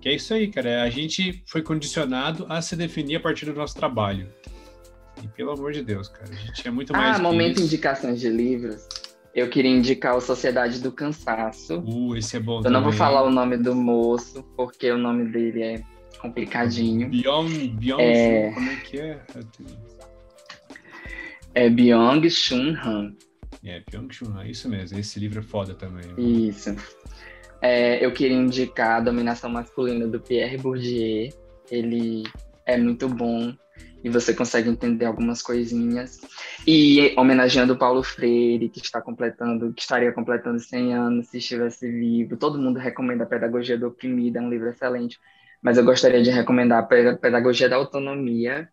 [0.00, 0.82] Que é isso aí, cara.
[0.82, 4.28] A gente foi condicionado a se definir a partir do nosso trabalho.
[5.22, 7.16] E pelo amor de Deus, cara, a gente é muito mais.
[7.16, 8.86] Ah, momento indicações de livros.
[9.34, 11.80] Eu queria indicar o Sociedade do Cansaço.
[11.80, 12.58] Uh, esse é bom.
[12.58, 12.72] Eu também.
[12.72, 15.82] não vou falar o nome do moço, porque o nome dele é
[16.20, 17.08] complicadinho.
[17.08, 18.52] Byung, Byung, é...
[18.52, 19.20] como é que é?
[21.54, 23.14] É Byung Chun Han.
[23.64, 24.98] É, Byung Chun Han, isso mesmo.
[24.98, 26.04] Esse livro é foda também.
[26.16, 26.74] Isso.
[27.60, 31.30] É, eu queria indicar a Dominação Masculina do Pierre Bourdieu.
[31.70, 32.24] Ele
[32.64, 33.52] é muito bom.
[34.02, 36.20] E você consegue entender algumas coisinhas.
[36.66, 42.36] E homenageando Paulo Freire, que está completando, que estaria completando 100 anos se estivesse vivo.
[42.36, 45.18] Todo mundo recomenda a Pedagogia do Oprimido, é um livro excelente.
[45.60, 48.68] Mas eu gostaria de recomendar a Pedagogia da Autonomia,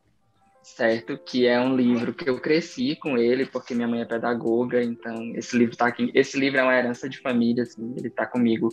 [0.61, 1.17] certo?
[1.17, 5.33] Que é um livro que eu cresci com ele, porque minha mãe é pedagoga, então
[5.35, 6.11] esse livro tá aqui.
[6.13, 8.69] Esse livro é uma herança de família, assim, ele está comigo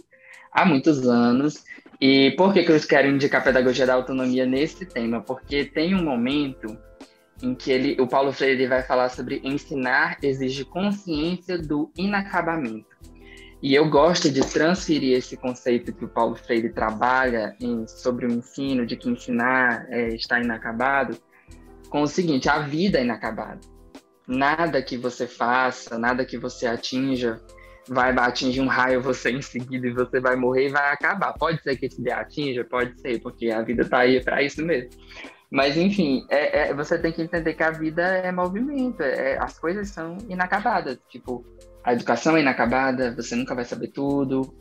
[0.53, 1.65] há muitos anos.
[2.01, 5.21] E por que, que eu quero indicar a pedagogia da autonomia nesse tema?
[5.21, 6.77] Porque tem um momento
[7.43, 12.93] em que ele, o Paulo Freire vai falar sobre ensinar exige consciência do inacabamento.
[13.63, 18.33] E eu gosto de transferir esse conceito que o Paulo Freire trabalha em, sobre o
[18.33, 21.17] ensino, de que ensinar é, está inacabado,
[21.89, 23.61] com o seguinte: a vida é inacabada.
[24.27, 27.41] Nada que você faça, nada que você atinja
[27.89, 31.33] vai atingir um raio você em seguida e você vai morrer e vai acabar.
[31.35, 34.65] Pode ser que esse dia atinja, pode ser, porque a vida está aí para isso
[34.65, 34.91] mesmo.
[35.51, 39.59] Mas, enfim, é, é, você tem que entender que a vida é movimento, é, as
[39.59, 40.99] coisas são inacabadas.
[41.11, 41.45] Tipo,
[41.85, 44.55] a educação é inacabada, você nunca vai saber tudo,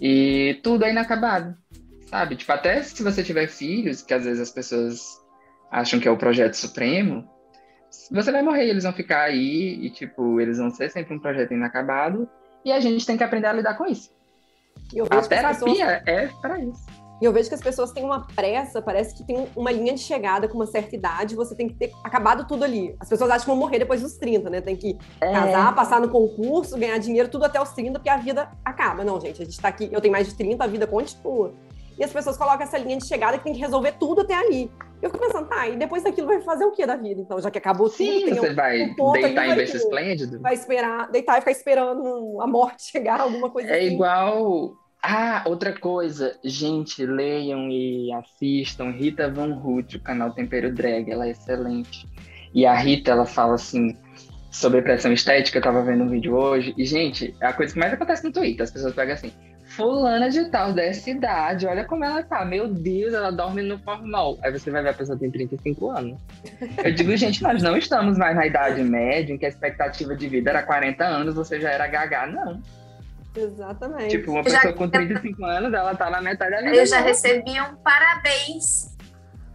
[0.00, 1.56] e tudo é inacabado,
[2.06, 2.36] sabe?
[2.36, 5.22] Tipo, até se você tiver filhos, que às vezes as pessoas
[5.70, 7.28] acham que é o projeto supremo,
[8.10, 11.54] você vai morrer, eles vão ficar aí e, tipo, eles vão ser sempre um projeto
[11.54, 12.28] inacabado,
[12.64, 14.10] e a gente tem que aprender a lidar com isso.
[15.10, 15.78] a terapia pessoas...
[16.06, 17.04] é para isso.
[17.20, 20.00] E eu vejo que as pessoas têm uma pressa, parece que tem uma linha de
[20.00, 22.94] chegada com uma certa idade, você tem que ter acabado tudo ali.
[22.98, 24.60] As pessoas acham que vão morrer depois dos 30, né?
[24.60, 25.32] Tem que é.
[25.32, 29.04] casar, passar no concurso, ganhar dinheiro, tudo até os 30, porque a vida acaba.
[29.04, 31.54] Não, gente, a gente tá aqui, eu tenho mais de 30, a vida continua.
[31.96, 34.70] E as pessoas colocam essa linha de chegada que tem que resolver tudo até ali.
[35.04, 37.20] Eu fico pensando, tá, e depois daquilo vai fazer o que da vida?
[37.20, 40.40] Então, já que acabou tudo, Sim, você um, vai um deitar em berço esplêndido?
[40.40, 43.88] Vai esperar, deitar e ficar esperando a morte chegar, alguma coisa é assim.
[43.88, 44.72] É igual...
[45.02, 51.26] Ah, outra coisa, gente, leiam e assistam Rita Van Hout, o canal Tempero Drag, ela
[51.26, 52.08] é excelente.
[52.54, 53.94] E a Rita, ela fala assim,
[54.50, 57.78] sobre pressão estética, eu tava vendo um vídeo hoje, e, gente, é a coisa que
[57.78, 59.30] mais acontece no Twitter, as pessoas pegam assim,
[59.76, 62.44] fulana de tal dessa idade, olha como ela tá.
[62.44, 64.38] Meu Deus, ela dorme no formal.
[64.42, 66.18] Aí você vai ver a pessoa tem 35 anos.
[66.82, 70.28] Eu digo, gente, nós não estamos mais na idade média, em que a expectativa de
[70.28, 72.62] vida era 40 anos, você já era gaga, não.
[73.36, 74.10] Exatamente.
[74.10, 74.72] Tipo, uma pessoa já...
[74.72, 76.76] com 35 anos, ela tá na metade da vida.
[76.76, 78.94] Eu já recebi um parabéns.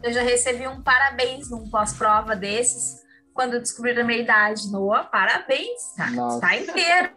[0.03, 3.01] Eu já recebi um parabéns num pós-prova desses,
[3.33, 4.69] quando descobriram a minha idade.
[4.71, 6.07] Noa, parabéns, tá,
[6.41, 7.11] tá inteira.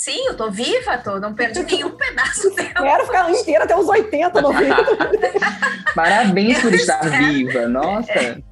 [0.00, 2.72] Sim, eu tô viva, tô, não perdi nenhum pedaço dela.
[2.72, 4.76] Quero ficar inteira até uns 80, 90.
[5.94, 8.42] Parabéns por estar viva, nossa.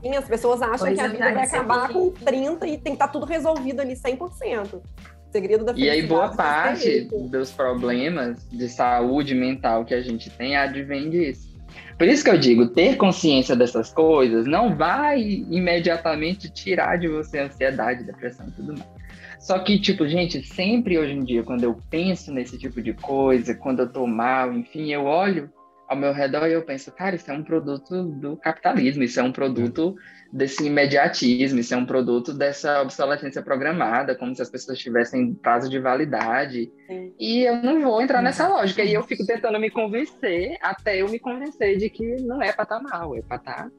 [0.00, 2.90] Sim, as pessoas acham pois que a vida vai acabar com 30 e tem que
[2.92, 4.76] estar tá tudo resolvido ali 100%.
[4.76, 4.82] O
[5.30, 10.56] segredo da E aí, boa parte dos problemas de saúde mental que a gente tem
[10.56, 11.52] advém disso.
[11.98, 17.40] Por isso que eu digo, ter consciência dessas coisas não vai imediatamente tirar de você
[17.40, 19.01] a ansiedade, depressão e tudo mais.
[19.42, 23.56] Só que, tipo, gente, sempre hoje em dia, quando eu penso nesse tipo de coisa,
[23.56, 25.50] quando eu tô mal, enfim, eu olho
[25.88, 29.22] ao meu redor e eu penso, cara, isso é um produto do capitalismo, isso é
[29.22, 29.96] um produto
[30.32, 35.68] desse imediatismo, isso é um produto dessa obsolescência programada, como se as pessoas tivessem prazo
[35.68, 36.70] de validade.
[36.86, 37.12] Sim.
[37.18, 38.84] E eu não vou entrar nessa lógica.
[38.84, 42.62] E eu fico tentando me convencer, até eu me convencer de que não é pra
[42.62, 43.70] estar tá mal, é pra estar tá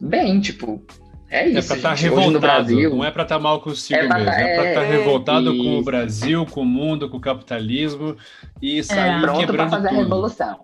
[0.00, 0.84] bem, tipo,
[1.28, 1.58] é isso.
[1.58, 2.40] É para estar tá revoltado.
[2.40, 4.24] Brasil, não é para estar tá mal consigo é mesmo.
[4.24, 5.62] Tá, é, para estar tá é, revoltado isso.
[5.64, 8.16] com o Brasil, com o mundo, com o capitalismo
[8.62, 9.38] e sair é.
[9.38, 9.98] quebrando fazer tudo.
[9.98, 10.60] a revolução.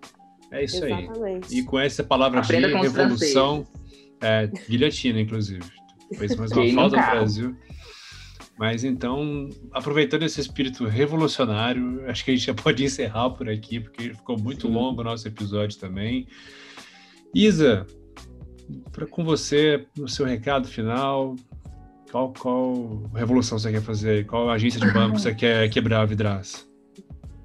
[0.51, 1.25] É isso Exatamente.
[1.25, 1.59] aí.
[1.59, 3.67] E com essa palavra de revolução,
[4.21, 5.63] é, guilhotina, inclusive.
[6.17, 7.55] Fez mais uma falta no Brasil.
[8.57, 13.79] Mas então, aproveitando esse espírito revolucionário, acho que a gente já pode encerrar por aqui,
[13.79, 14.73] porque ficou muito Sim.
[14.73, 16.27] longo o nosso episódio também.
[17.33, 17.87] Isa,
[18.91, 21.35] para com você, o seu recado final,
[22.11, 24.25] qual, qual revolução você quer fazer?
[24.27, 26.59] Qual agência de banco você quer quebrar a vidraça?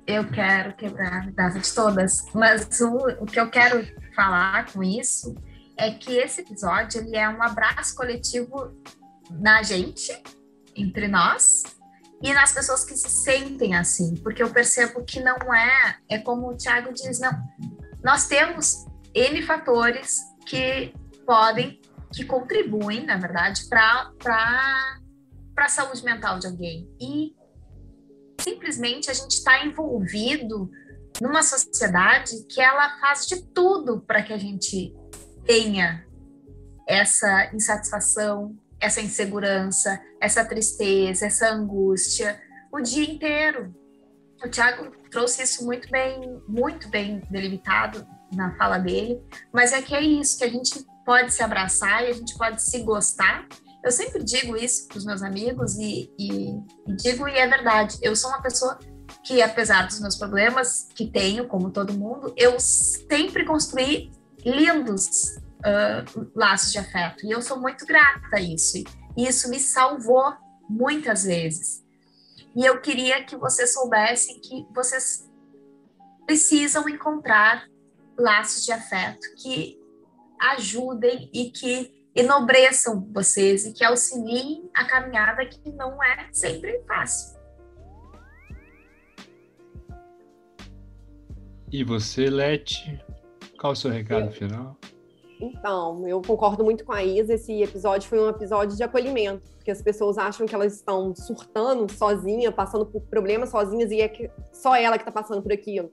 [0.06, 4.82] Eu quero quebrar a vidraça de todas, mas o, o que eu quero falar com
[4.82, 5.34] isso
[5.76, 8.74] é que esse episódio ele é um abraço coletivo
[9.30, 10.12] na gente,
[10.74, 11.62] entre nós,
[12.22, 16.50] e nas pessoas que se sentem assim, porque eu percebo que não é, é como
[16.50, 17.32] o Thiago diz, não,
[18.02, 20.92] nós temos N fatores que
[21.28, 21.78] podem,
[22.10, 24.10] que contribuem, na verdade, para
[25.58, 26.90] a saúde mental de alguém.
[26.98, 27.36] E
[28.40, 30.70] simplesmente a gente está envolvido
[31.20, 34.96] numa sociedade que ela faz de tudo para que a gente
[35.44, 36.06] tenha
[36.88, 42.40] essa insatisfação, essa insegurança, essa tristeza, essa angústia
[42.72, 43.74] o dia inteiro.
[44.42, 49.20] O Tiago trouxe isso muito bem, muito bem delimitado na fala dele,
[49.52, 52.62] mas é que é isso, que a gente pode se abraçar e a gente pode
[52.62, 53.48] se gostar.
[53.82, 56.50] Eu sempre digo isso para os meus amigos e, e,
[56.86, 57.96] e digo e é verdade.
[58.02, 58.78] Eu sou uma pessoa
[59.24, 64.12] que, apesar dos meus problemas que tenho, como todo mundo, eu sempre construí
[64.44, 68.76] lindos uh, laços de afeto e eu sou muito grata a isso.
[69.16, 70.34] E isso me salvou
[70.68, 71.82] muitas vezes.
[72.54, 75.26] E eu queria que vocês soubessem que vocês
[76.26, 77.64] precisam encontrar
[78.18, 79.77] laços de afeto que
[80.40, 87.38] ajudem e que enobreçam vocês e que auxiliem a caminhada que não é sempre fácil.
[91.70, 92.98] E você, Lete,
[93.60, 94.76] qual o seu recado eu, final?
[95.40, 97.34] Então, eu concordo muito com a Isa.
[97.34, 101.90] Esse episódio foi um episódio de acolhimento, porque as pessoas acham que elas estão surtando
[101.92, 105.92] sozinha, passando por problemas sozinhas e é só ela que está passando por aquilo.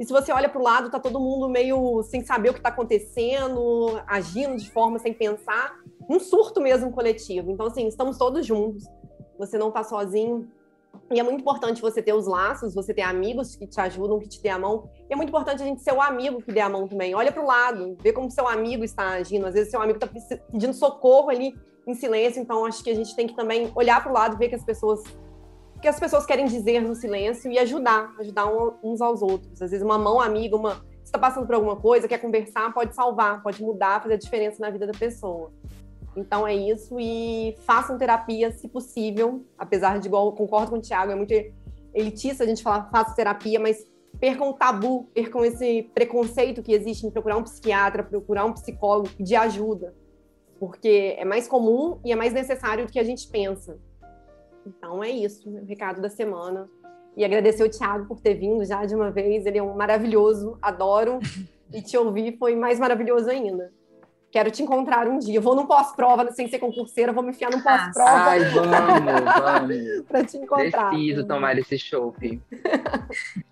[0.00, 2.58] E se você olha para o lado, tá todo mundo meio sem saber o que
[2.58, 5.78] está acontecendo, agindo de forma sem pensar,
[6.08, 7.50] um surto mesmo coletivo.
[7.50, 8.82] Então, assim, estamos todos juntos.
[9.38, 10.48] Você não está sozinho.
[11.12, 14.26] E é muito importante você ter os laços, você ter amigos que te ajudam, que
[14.26, 14.88] te dê a mão.
[15.06, 17.14] E é muito importante a gente ser o amigo que dê a mão também.
[17.14, 19.46] Olha para o lado, vê como seu amigo está agindo.
[19.46, 20.06] Às vezes seu amigo está
[20.50, 21.54] pedindo socorro ali
[21.86, 24.48] em silêncio, então acho que a gente tem que também olhar para o lado, ver
[24.48, 25.02] que as pessoas
[25.80, 28.46] que as pessoas querem dizer no silêncio e ajudar, ajudar
[28.82, 29.60] uns aos outros.
[29.62, 33.42] Às vezes uma mão amiga, uma está passando por alguma coisa, quer conversar, pode salvar,
[33.42, 35.52] pode mudar, fazer a diferença na vida da pessoa.
[36.16, 41.12] Então é isso e façam terapia se possível, apesar de igual concordo com o Thiago,
[41.12, 41.32] é muito
[41.94, 43.84] elitista a gente falar faça terapia, mas
[44.18, 49.08] percam o tabu, percam esse preconceito que existe em procurar um psiquiatra, procurar um psicólogo
[49.18, 49.94] de ajuda,
[50.58, 53.78] porque é mais comum e é mais necessário do que a gente pensa.
[54.76, 56.68] Então é isso, o recado da semana.
[57.16, 60.58] E agradecer o Thiago por ter vindo já de uma vez, ele é um maravilhoso,
[60.62, 61.18] adoro.
[61.72, 63.70] E te ouvir foi mais maravilhoso ainda.
[64.32, 65.36] Quero te encontrar um dia.
[65.36, 68.10] Eu vou num pós-prova, sem ser concurseira, vou me enfiar num pós-prova.
[68.10, 70.06] Ai, vamos, vamos.
[70.06, 70.90] pra te encontrar.
[70.90, 72.14] Preciso tomar esse show,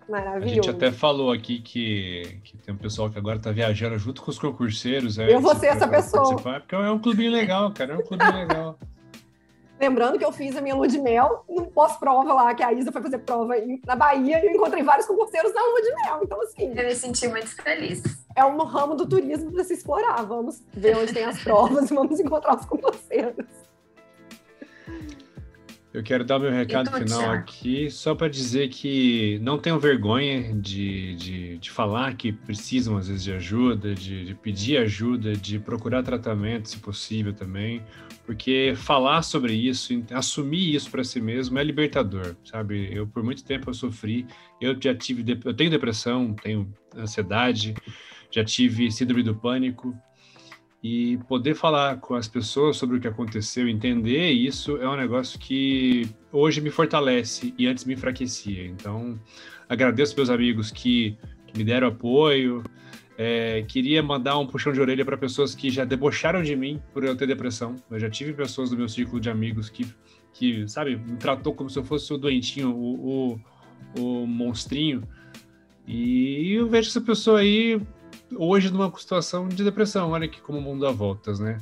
[0.09, 0.45] Maravilhoso.
[0.45, 4.21] A gente até falou aqui que, que tem um pessoal que agora está viajando junto
[4.21, 5.17] com os concurseiros.
[5.17, 6.35] É, eu vou ser essa pessoa.
[6.35, 7.93] Porque é um clubinho legal, cara.
[7.93, 8.77] É um clubinho legal.
[9.79, 12.91] Lembrando que eu fiz a minha lua de mel no pós-prova lá, que a Isa
[12.91, 13.53] foi fazer prova
[13.87, 16.19] na Bahia e eu encontrei vários concurseiros na lua de mel.
[16.21, 16.73] Então, assim.
[16.75, 18.03] Eu me senti muito feliz.
[18.35, 20.21] É um ramo do turismo para se explorar.
[20.23, 23.45] Vamos ver onde tem as provas e vamos encontrar os concurseiros.
[25.91, 31.15] Eu quero dar meu recado final aqui, só para dizer que não tenham vergonha de,
[31.15, 36.03] de, de, falar que precisam, às vezes, de ajuda, de, de pedir ajuda, de procurar
[36.03, 37.81] tratamento, se possível também,
[38.29, 42.87] porque falar sobre isso, assumir isso para si mesmo é libertador, sabe?
[42.93, 44.23] Eu, por muito tempo, eu sofri,
[44.61, 47.73] eu já tive, eu tenho depressão, tenho ansiedade,
[48.29, 49.97] já tive síndrome do pânico,
[50.83, 55.39] e poder falar com as pessoas sobre o que aconteceu, entender isso é um negócio
[55.39, 58.63] que hoje me fortalece e antes me enfraquecia.
[58.63, 59.19] Então,
[59.67, 61.17] agradeço meus amigos que,
[61.47, 62.63] que me deram apoio.
[63.21, 67.03] É, queria mandar um puxão de orelha para pessoas que já debocharam de mim por
[67.03, 67.75] eu ter depressão.
[67.91, 69.85] Eu já tive pessoas do meu círculo de amigos que,
[70.31, 73.39] que sabe, me tratou como se eu fosse o doentinho, o, o,
[73.99, 75.03] o monstrinho.
[75.85, 77.81] E eu vejo essa pessoa aí
[78.37, 80.11] hoje numa situação de depressão.
[80.11, 81.57] Olha que como o mundo dá voltas, né?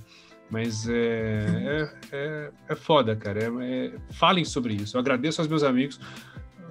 [0.52, 3.40] Mas é, é, é, é foda, cara.
[3.44, 4.96] É, é, falem sobre isso.
[4.96, 6.00] Eu agradeço aos meus amigos.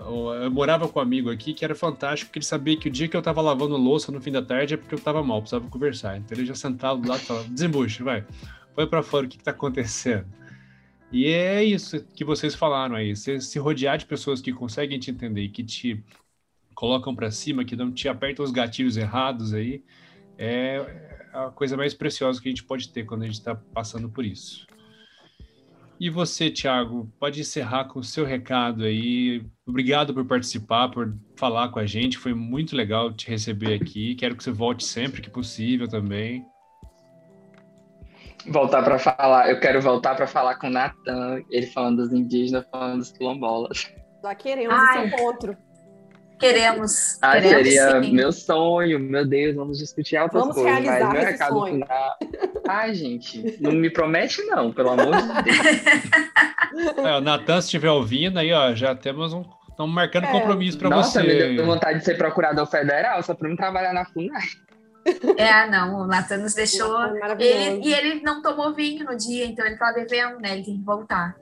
[0.07, 3.09] Eu morava com um amigo aqui que era fantástico, porque ele sabia que o dia
[3.09, 5.69] que eu tava lavando louça no fim da tarde é porque eu tava mal, precisava
[5.69, 6.17] conversar.
[6.17, 8.25] Então ele já sentava lado e falava: desembuche, vai,
[8.75, 10.27] põe para fora o que, que tá acontecendo.
[11.11, 13.15] E é isso que vocês falaram aí.
[13.15, 16.03] Você se rodear de pessoas que conseguem te entender, que te
[16.75, 19.83] colocam para cima, que não te apertam os gatilhos errados aí,
[20.37, 24.09] é a coisa mais preciosa que a gente pode ter quando a gente está passando
[24.09, 24.67] por isso.
[25.99, 29.43] E você, Thiago, pode encerrar com o seu recado aí.
[29.67, 32.19] Obrigado por participar, por falar com a gente.
[32.19, 34.15] Foi muito legal te receber aqui.
[34.15, 36.45] Quero que você volte sempre que possível também.
[38.49, 42.65] Voltar para falar, eu quero voltar para falar com o Natan, ele falando dos indígenas,
[42.71, 43.91] falando dos quilombolas.
[44.23, 45.07] Já queremos Ai.
[45.07, 45.57] esse encontro.
[46.39, 47.19] Queremos.
[47.23, 48.13] Ah, queremos, seria sim.
[48.13, 50.73] meu sonho, meu Deus, vamos discutir outras vamos coisas.
[50.73, 51.73] Realizar mas meu esse recado sonho.
[51.73, 52.19] final.
[52.69, 56.99] Ai, gente, não me promete, não, pelo amor de Deus.
[56.99, 59.45] É, o Natan, se estiver ouvindo aí, ó, já temos um.
[59.71, 60.33] Estamos marcando É.
[60.33, 61.27] compromisso para Nossa, você.
[61.27, 64.43] me deu vontade de ser procurador federal só para não trabalhar na FUNAI.
[65.37, 66.99] É, não, o Natan nos deixou.
[67.39, 70.55] Ele, e ele não tomou vinho no dia, então ele tá devendo, né?
[70.55, 71.37] Ele tem que voltar.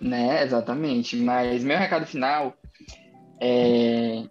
[0.00, 1.16] Né, exatamente.
[1.16, 2.54] Mas meu recado final
[3.44, 4.24] é.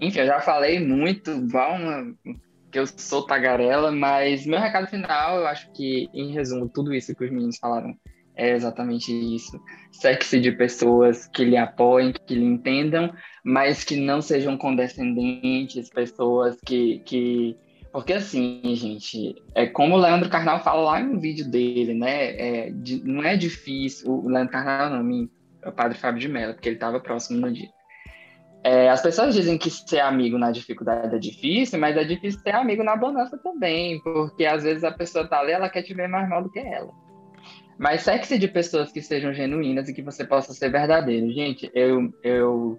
[0.00, 2.14] Enfim, eu já falei muito, uma
[2.70, 7.14] que eu sou tagarela, mas meu recado final, eu acho que, em resumo, tudo isso
[7.14, 7.94] que os meninos falaram
[8.34, 9.60] é exatamente isso.
[9.92, 13.12] Sexy de pessoas que lhe apoiem, que lhe entendam,
[13.44, 17.56] mas que não sejam condescendentes, pessoas que, que
[17.92, 22.36] porque assim, gente, é como o Leandro Carnal fala lá no vídeo dele, né?
[22.36, 25.28] É, de, não é difícil, o Leandro Carnal não,
[25.62, 27.68] é o padre Fábio de Mello, porque ele estava próximo no dia.
[28.64, 32.54] É, as pessoas dizem que ser amigo na dificuldade é difícil, mas é difícil ser
[32.54, 36.08] amigo na bonança também, porque às vezes a pessoa tá ali, ela quer te ver
[36.08, 36.92] mais mal do que ela.
[37.76, 41.32] Mas sexy de pessoas que sejam genuínas e que você possa ser verdadeiro.
[41.32, 42.78] Gente, eu, eu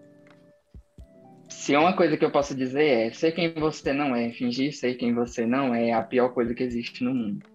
[1.50, 4.96] se uma coisa que eu posso dizer é ser quem você não é, fingir ser
[4.96, 7.46] quem você não é, é a pior coisa que existe no mundo.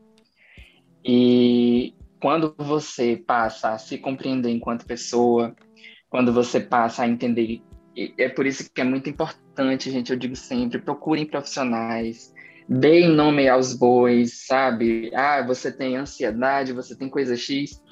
[1.05, 5.55] E quando você passa a se compreender enquanto pessoa,
[6.11, 7.63] quando você passa a entender,
[8.16, 12.33] é por isso que é muito importante, gente, eu digo sempre, procurem profissionais,
[12.69, 15.11] deem nome aos bois, sabe?
[15.15, 17.83] Ah, você tem ansiedade, você tem coisa X,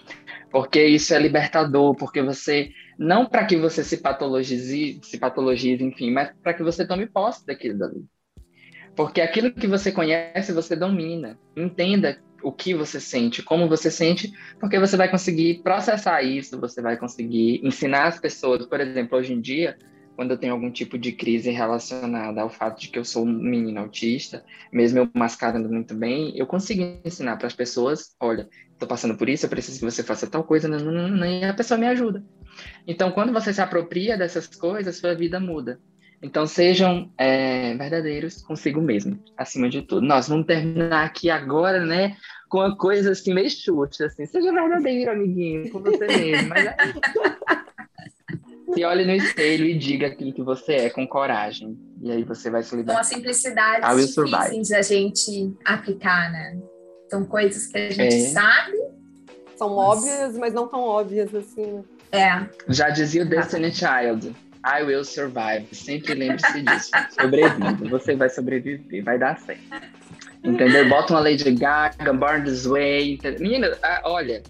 [0.50, 6.10] porque isso é libertador, porque você não para que você se patologize, se patologize, enfim,
[6.12, 8.04] mas para que você tome posse daquilo dali.
[8.94, 11.38] Porque aquilo que você conhece, você domina.
[11.54, 16.80] Entenda o que você sente, como você sente, porque você vai conseguir processar isso, você
[16.80, 18.64] vai conseguir ensinar as pessoas.
[18.66, 19.76] Por exemplo, hoje em dia,
[20.16, 23.32] quando eu tenho algum tipo de crise relacionada ao fato de que eu sou um
[23.32, 28.88] menino autista, mesmo eu mascarando muito bem, eu consigo ensinar para as pessoas, olha, estou
[28.88, 31.52] passando por isso, eu preciso que você faça tal coisa, não, não, não, e a
[31.52, 32.24] pessoa me ajuda.
[32.86, 35.78] Então, quando você se apropria dessas coisas, sua vida muda.
[36.22, 40.06] Então, sejam é, verdadeiros consigo mesmo, acima de tudo.
[40.06, 42.16] Nós vamos terminar aqui agora, né,
[42.48, 44.24] com uma coisa assim, meio chute, assim.
[44.24, 46.48] Seja verdadeiro, amiguinho, com você mesmo.
[46.48, 46.76] Mas é...
[48.76, 51.78] se olhe no espelho e diga aquilo que você é com coragem.
[52.02, 53.02] E aí você vai se libertar.
[53.02, 56.58] São simplicidades difíceis a gente aplicar, né?
[57.10, 58.28] São coisas que a gente é.
[58.28, 58.76] sabe.
[59.56, 59.86] São mas...
[59.86, 61.82] óbvias, mas não tão óbvias assim.
[62.12, 62.46] É.
[62.68, 64.34] Já dizia o Destiny Child.
[64.66, 65.66] I will survive.
[65.72, 66.90] Sempre lembre-se disso.
[67.18, 67.88] Sobreviva.
[67.88, 69.62] Você vai sobreviver, vai dar certo.
[70.42, 70.88] Entendeu?
[70.88, 73.14] Bota uma Lady Gaga, Born This Way.
[73.14, 73.40] Entendeu?
[73.40, 74.42] Menina, olha,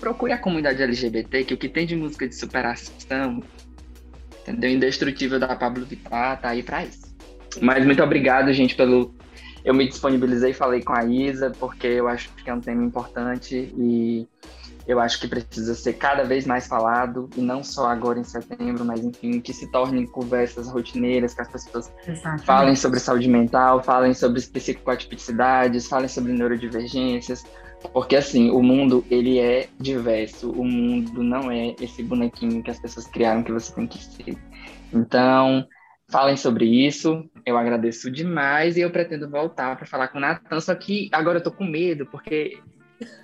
[0.00, 3.42] procure a comunidade LGBT, que o que tem de música de superação,
[4.42, 4.70] entendeu?
[4.70, 7.14] Indestrutível da Pablo Vittar, tá aí pra isso.
[7.60, 9.14] Mas muito obrigado, gente, pelo.
[9.64, 13.72] Eu me disponibilizei, falei com a Isa, porque eu acho que é um tema importante
[13.76, 14.28] e
[14.86, 18.84] eu acho que precisa ser cada vez mais falado, e não só agora em setembro,
[18.84, 22.44] mas enfim, que se tornem conversas rotineiras, que as pessoas Exatamente.
[22.44, 27.44] falem sobre saúde mental, falem sobre psicoatipicidades, falem sobre neurodivergências,
[27.92, 32.78] porque assim, o mundo ele é diverso, o mundo não é esse bonequinho que as
[32.78, 34.36] pessoas criaram que você tem que ser.
[34.92, 35.66] Então,
[36.08, 37.28] falem sobre isso.
[37.44, 41.38] Eu agradeço demais e eu pretendo voltar para falar com o Natan, só que agora
[41.38, 42.58] eu tô com medo, porque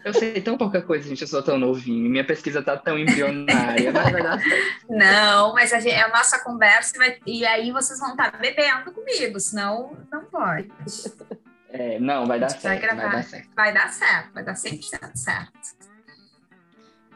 [0.04, 3.90] eu sei tão pouca coisa, gente, eu sou tão novinho, minha pesquisa tá tão embrionária,
[3.90, 4.38] mas vai dar.
[4.88, 8.92] Não, mas a gente, é a nossa conversa e aí vocês vão estar tá bebendo
[8.92, 10.70] comigo, senão não pode.
[11.72, 12.82] É, não, vai dar certo.
[12.82, 13.48] Vai, vai, dar certo.
[13.56, 15.52] Vai dar certo, vai dar 100% certo.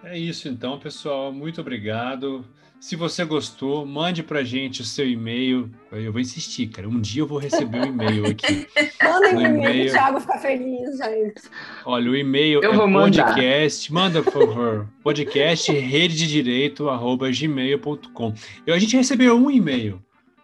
[0.02, 1.30] É isso então, pessoal.
[1.32, 2.44] Muito obrigado.
[2.78, 5.70] Se você gostou, mande pra gente o seu e-mail.
[5.90, 6.88] Eu vou insistir, cara.
[6.88, 8.66] Um dia eu vou receber um e-mail aqui.
[9.02, 11.42] Manda um e-mail, o Thiago fica feliz, gente.
[11.84, 13.92] Olha, o e-mail eu é vou podcast.
[13.92, 14.20] Mandar.
[14.20, 14.88] Manda, por favor.
[15.02, 18.34] podcast rede de direito, arroba gmail.com.
[18.68, 20.02] A gente recebeu um e-mail.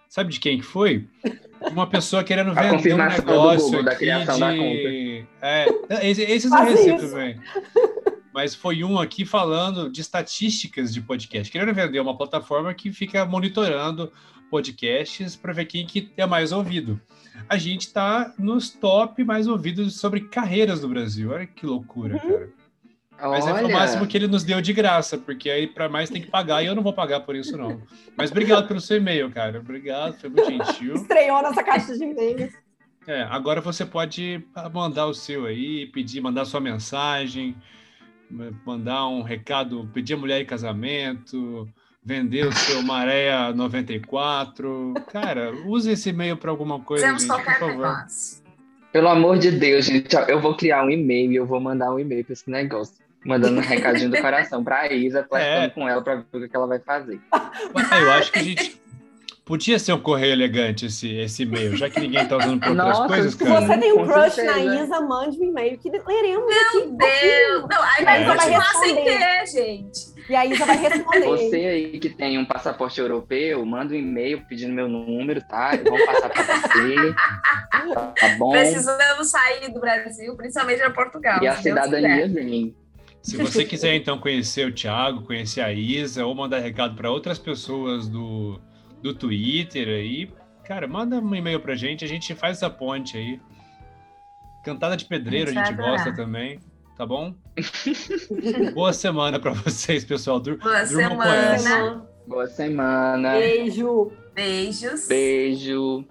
[0.08, 1.06] Sabe de quem que foi?
[1.70, 4.40] Uma pessoa querendo vender um negócio Google, aqui da de...
[4.40, 4.88] da conta.
[5.42, 7.40] É, esses eu recebo também
[8.32, 13.24] mas foi um aqui falando de estatísticas de podcast, querendo vender uma plataforma que fica
[13.26, 14.10] monitorando
[14.50, 17.00] podcasts para ver quem que é mais ouvido.
[17.48, 21.30] A gente está nos top mais ouvidos sobre carreiras do Brasil.
[21.30, 22.20] Olha que loucura, uhum.
[22.20, 22.50] cara.
[23.30, 26.20] Mas é o máximo que ele nos deu de graça, porque aí para mais tem
[26.20, 27.80] que pagar e eu não vou pagar por isso, não.
[28.16, 29.60] Mas obrigado pelo seu e-mail, cara.
[29.60, 30.94] Obrigado, foi muito gentil.
[30.94, 32.52] Estreou nossa caixa de e-mails.
[33.06, 37.56] É, agora você pode mandar o seu aí, pedir, mandar sua mensagem
[38.64, 41.68] mandar um recado, pedir a mulher em casamento,
[42.02, 44.94] vender o seu Maréia 94.
[45.12, 48.06] Cara, use esse e-mail para alguma coisa, gente, por favor.
[48.92, 51.98] Pelo amor de Deus, gente, eu vou criar um e-mail e eu vou mandar um
[51.98, 53.01] e-mail para esse negócio.
[53.24, 55.70] Mandando um recadinho do coração para a Isa, flertando é.
[55.70, 57.20] com ela para ver o que ela vai fazer.
[58.00, 58.82] eu acho que a gente
[59.44, 62.88] Podia ser um correio elegante esse, esse e-mail, já que ninguém tá usando para outras
[62.88, 64.64] Nossa, coisas, Se você tem um crush certeza.
[64.64, 66.78] na Isa, mande um e-mail que leremos aqui.
[66.78, 67.66] Meu Deus!
[67.68, 68.26] Não, aí vai É.
[68.26, 69.18] continuar sem Responder.
[69.18, 70.12] ter, gente.
[70.30, 71.26] E a Isa vai responder.
[71.26, 75.72] Você aí que tem um passaporte europeu, manda um e-mail pedindo meu número, tá?
[75.84, 77.14] Vamos passar para você.
[77.94, 78.52] Tá bom?
[78.52, 81.42] Precisamos sair do Brasil, principalmente para Portugal.
[81.42, 82.76] E a cidadania vem.
[83.22, 87.38] Se você quiser, então, conhecer o Thiago, conhecer a Isa, ou mandar recado para outras
[87.38, 88.60] pessoas do,
[89.00, 90.28] do Twitter aí,
[90.64, 93.40] cara, manda um e-mail pra gente, a gente faz essa ponte aí.
[94.64, 96.04] Cantada de pedreiro a A gente gente vai adorar.
[96.04, 96.58] gosta também,
[96.96, 97.34] tá bom?
[98.74, 100.40] Boa semana para vocês, pessoal.
[100.40, 101.54] Dur Boa semana.
[101.54, 102.06] essa.
[102.26, 103.32] Boa semana.
[103.32, 104.12] Beijo.
[104.34, 105.06] Beijos.
[105.08, 106.04] Beijo.